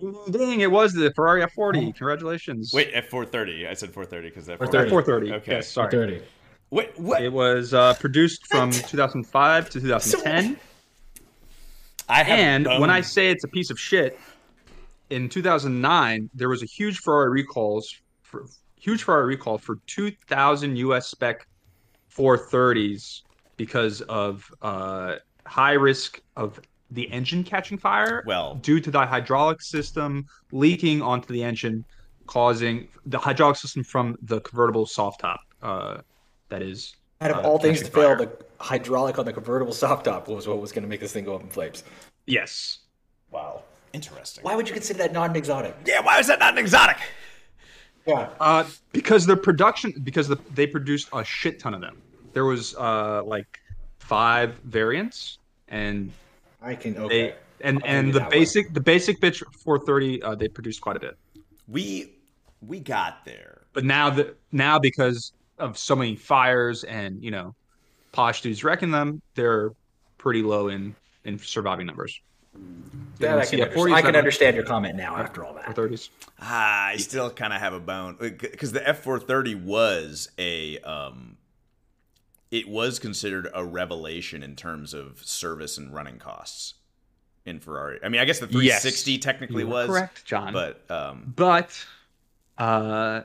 [0.00, 1.94] Dang, it was the Ferrari F40.
[1.96, 2.72] Congratulations.
[2.74, 3.68] Wait, F430.
[3.68, 5.30] I said 430 because that 430.
[5.30, 5.32] F430.
[5.34, 5.52] Okay.
[5.52, 5.90] Yes, sorry.
[5.90, 6.22] Thirty.
[6.70, 7.22] Wait, what?
[7.22, 10.58] It was uh, produced from 2005 to 2010.
[12.08, 14.18] I have And when I say it's a piece of shit,
[15.10, 18.46] in 2009 there was a huge Ferrari recalls, for,
[18.76, 21.46] huge Ferrari recall for 2,000 US spec
[22.14, 23.22] 430s
[23.56, 25.16] because of uh,
[25.46, 26.60] high risk of
[26.90, 28.22] the engine catching fire.
[28.26, 31.84] Well- due to the hydraulic system leaking onto the engine,
[32.26, 35.40] causing the hydraulic system from the convertible soft top.
[35.62, 35.98] Uh,
[36.48, 36.96] that is.
[37.20, 40.28] Out of uh, all things to catching fail, the hydraulic on the convertible soft top
[40.28, 41.84] was what was going to make this thing go up in flames.
[42.26, 42.78] yes.
[43.30, 43.62] Wow.
[43.92, 44.42] Interesting.
[44.44, 45.74] Why would you consider that non-exotic?
[45.86, 46.96] Yeah, why is that not an exotic?
[48.06, 48.28] Yeah.
[48.40, 52.02] Uh, because the production, because the, they produced a shit ton of them.
[52.32, 53.60] There was uh like
[53.98, 55.38] five variants,
[55.68, 56.12] and
[56.64, 56.94] I can.
[56.94, 57.34] they Okay.
[57.60, 58.30] and I'll and the that one.
[58.30, 61.16] basic the basic bitch 430 uh, they produced quite a bit.
[61.68, 62.14] We
[62.60, 63.62] we got there.
[63.72, 67.54] But now that now because of so many fires and you know
[68.12, 69.70] posh dudes wrecking them, they're
[70.18, 72.20] pretty low in in surviving numbers.
[73.18, 73.90] That I can, a understand.
[73.90, 75.64] 40s I can understand your comment now after all that.
[75.74, 76.08] 430s.
[76.40, 80.78] Ah, I still kind of have a bone because the F four thirty was a
[80.80, 81.36] um,
[82.54, 86.74] it was considered a revelation in terms of service and running costs
[87.44, 87.98] in Ferrari.
[88.04, 90.52] I mean, I guess the three sixty technically was correct, John.
[90.52, 91.84] but um, but
[92.56, 93.22] uh,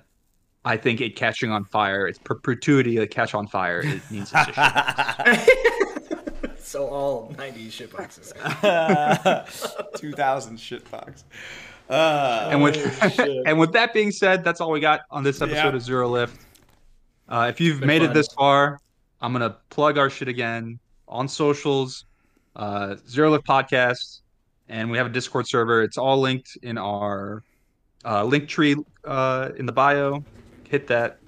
[0.66, 4.48] I think it catching on fire, its perpetuity to catch on fire, it needs this
[4.50, 5.52] issue.
[6.58, 8.32] So all 90s shitboxes.
[10.00, 11.24] two thousand shitbox.
[11.90, 15.56] Uh, and with and with that being said, that's all we got on this episode
[15.70, 15.76] Yeah.
[15.76, 16.40] of Zero Lift.
[17.28, 18.12] Uh, if you've made fun.
[18.12, 18.80] it this far,
[19.22, 22.06] I'm gonna plug our shit again on socials,
[22.56, 24.22] uh, Zero Lift Podcast,
[24.70, 25.82] and we have a Discord server.
[25.84, 27.44] It's all linked in our
[28.06, 28.76] uh, link tree
[29.06, 30.24] uh, in the bio.
[30.70, 31.20] Hit that,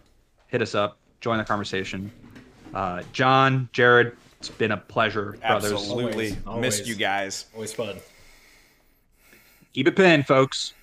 [0.48, 2.12] hit us up, join the conversation.
[2.74, 5.72] Uh, John, Jared, it's been a pleasure, brothers.
[5.74, 6.62] absolutely Always, always.
[6.62, 7.48] missed you guys.
[7.54, 7.98] Always fun.
[9.74, 10.74] Keep it pinned, folks.